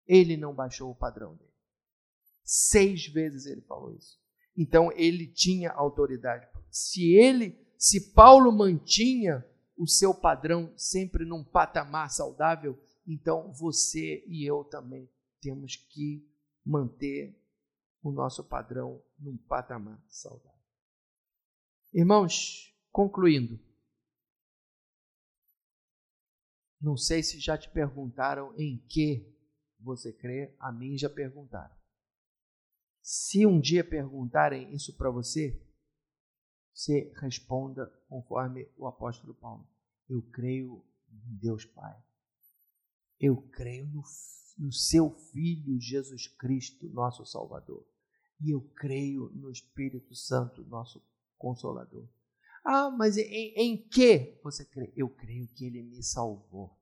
Ele 0.07 0.37
não 0.37 0.55
baixou 0.55 0.91
o 0.91 0.95
padrão 0.95 1.37
dele. 1.37 1.51
Seis 2.43 3.07
vezes 3.07 3.47
ele 3.47 3.61
falou 3.63 3.95
isso. 3.95 4.19
Então 4.57 4.91
ele 4.93 5.27
tinha 5.27 5.71
autoridade 5.71 6.47
se 6.71 7.15
ele, 7.15 7.59
se 7.77 8.13
Paulo 8.13 8.53
mantinha 8.53 9.45
o 9.81 9.87
seu 9.87 10.13
padrão 10.13 10.75
sempre 10.77 11.25
num 11.25 11.43
patamar 11.43 12.11
saudável, 12.11 12.79
então 13.07 13.51
você 13.51 14.23
e 14.27 14.45
eu 14.45 14.63
também 14.63 15.11
temos 15.41 15.75
que 15.75 16.23
manter 16.63 17.35
o 18.03 18.13
nosso 18.13 18.45
padrão 18.45 19.03
num 19.19 19.39
patamar 19.39 19.99
saudável. 20.07 20.61
Irmãos, 21.95 22.77
concluindo, 22.93 23.59
não 26.79 26.95
sei 26.95 27.23
se 27.23 27.41
já 27.41 27.57
te 27.57 27.71
perguntaram 27.71 28.55
em 28.59 28.85
que 28.87 29.35
você 29.79 30.13
crê, 30.13 30.55
a 30.59 30.71
mim 30.71 30.99
já 30.99 31.09
perguntaram. 31.09 31.75
Se 33.01 33.47
um 33.47 33.59
dia 33.59 33.83
perguntarem 33.83 34.75
isso 34.75 34.95
para 34.95 35.11
você, 35.11 35.59
você 36.81 37.13
responda 37.21 37.87
conforme 38.09 38.67
o 38.79 38.87
apóstolo 38.87 39.35
Paulo. 39.35 39.69
Eu 40.09 40.23
creio 40.23 40.83
em 41.13 41.37
Deus 41.37 41.67
Pai. 41.67 41.95
Eu 43.21 43.37
creio 43.53 43.87
no, 43.87 44.03
no 44.59 44.73
seu 44.73 45.11
Filho 45.11 45.79
Jesus 45.79 46.27
Cristo, 46.27 46.89
nosso 46.89 47.27
Salvador. 47.27 47.87
E 48.41 48.55
eu 48.55 48.63
creio 48.75 49.29
no 49.35 49.51
Espírito 49.51 50.15
Santo, 50.15 50.65
nosso 50.65 51.03
Consolador. 51.37 52.09
Ah, 52.65 52.91
mas 52.91 53.19
em, 53.19 53.53
em 53.57 53.89
que 53.89 54.41
você 54.43 54.65
crê? 54.65 54.91
Eu 54.97 55.11
creio 55.11 55.49
que 55.49 55.67
Ele 55.67 55.83
me 55.83 56.03
salvou. 56.03 56.79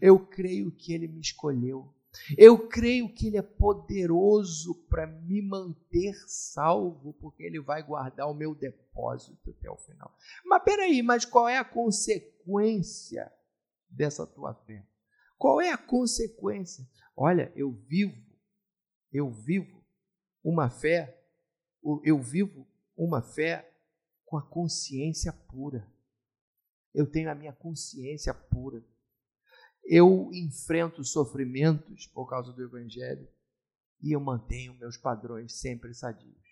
Eu 0.00 0.24
creio 0.26 0.70
que 0.70 0.92
Ele 0.92 1.08
me 1.08 1.20
escolheu. 1.20 1.92
Eu 2.36 2.68
creio 2.68 3.12
que 3.12 3.28
Ele 3.28 3.38
é 3.38 3.42
poderoso 3.42 4.74
para 4.88 5.06
me 5.06 5.40
manter 5.40 6.14
salvo, 6.26 7.14
porque 7.14 7.42
Ele 7.42 7.60
vai 7.60 7.82
guardar 7.82 8.28
o 8.28 8.34
meu 8.34 8.54
depósito 8.54 9.50
até 9.50 9.70
o 9.70 9.76
final. 9.76 10.14
Mas 10.44 10.62
peraí, 10.62 11.02
mas 11.02 11.24
qual 11.24 11.48
é 11.48 11.56
a 11.56 11.64
consequência 11.64 13.32
dessa 13.88 14.26
tua 14.26 14.54
fé? 14.54 14.86
Qual 15.38 15.60
é 15.60 15.70
a 15.70 15.78
consequência? 15.78 16.86
Olha, 17.16 17.52
eu 17.56 17.72
vivo, 17.72 18.22
eu 19.12 19.30
vivo 19.30 19.82
uma 20.44 20.68
fé, 20.68 21.18
eu 22.04 22.20
vivo 22.20 22.66
uma 22.96 23.22
fé 23.22 23.68
com 24.24 24.36
a 24.36 24.42
consciência 24.42 25.32
pura. 25.32 25.90
Eu 26.94 27.10
tenho 27.10 27.30
a 27.30 27.34
minha 27.34 27.52
consciência 27.52 28.34
pura 28.34 28.84
eu 29.84 30.30
enfrento 30.32 31.04
sofrimentos 31.04 32.06
por 32.06 32.28
causa 32.28 32.52
do 32.52 32.62
Evangelho 32.62 33.28
e 34.00 34.12
eu 34.12 34.20
mantenho 34.20 34.74
meus 34.74 34.96
padrões 34.96 35.60
sempre 35.60 35.94
sadios. 35.94 36.42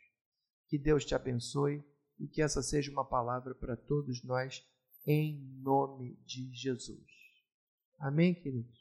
Que 0.69 0.79
Deus 0.79 1.05
te 1.05 1.15
abençoe 1.15 1.85
e 2.19 2.29
que 2.29 2.43
essa 2.43 2.63
seja 2.63 2.91
uma 2.91 3.05
palavra 3.05 3.55
para 3.55 3.77
todos 3.77 4.23
nós, 4.23 4.65
em 5.07 5.41
nome 5.63 6.17
de 6.25 6.53
Jesus. 6.55 7.07
Amém, 7.99 8.35
queridos? 8.35 8.80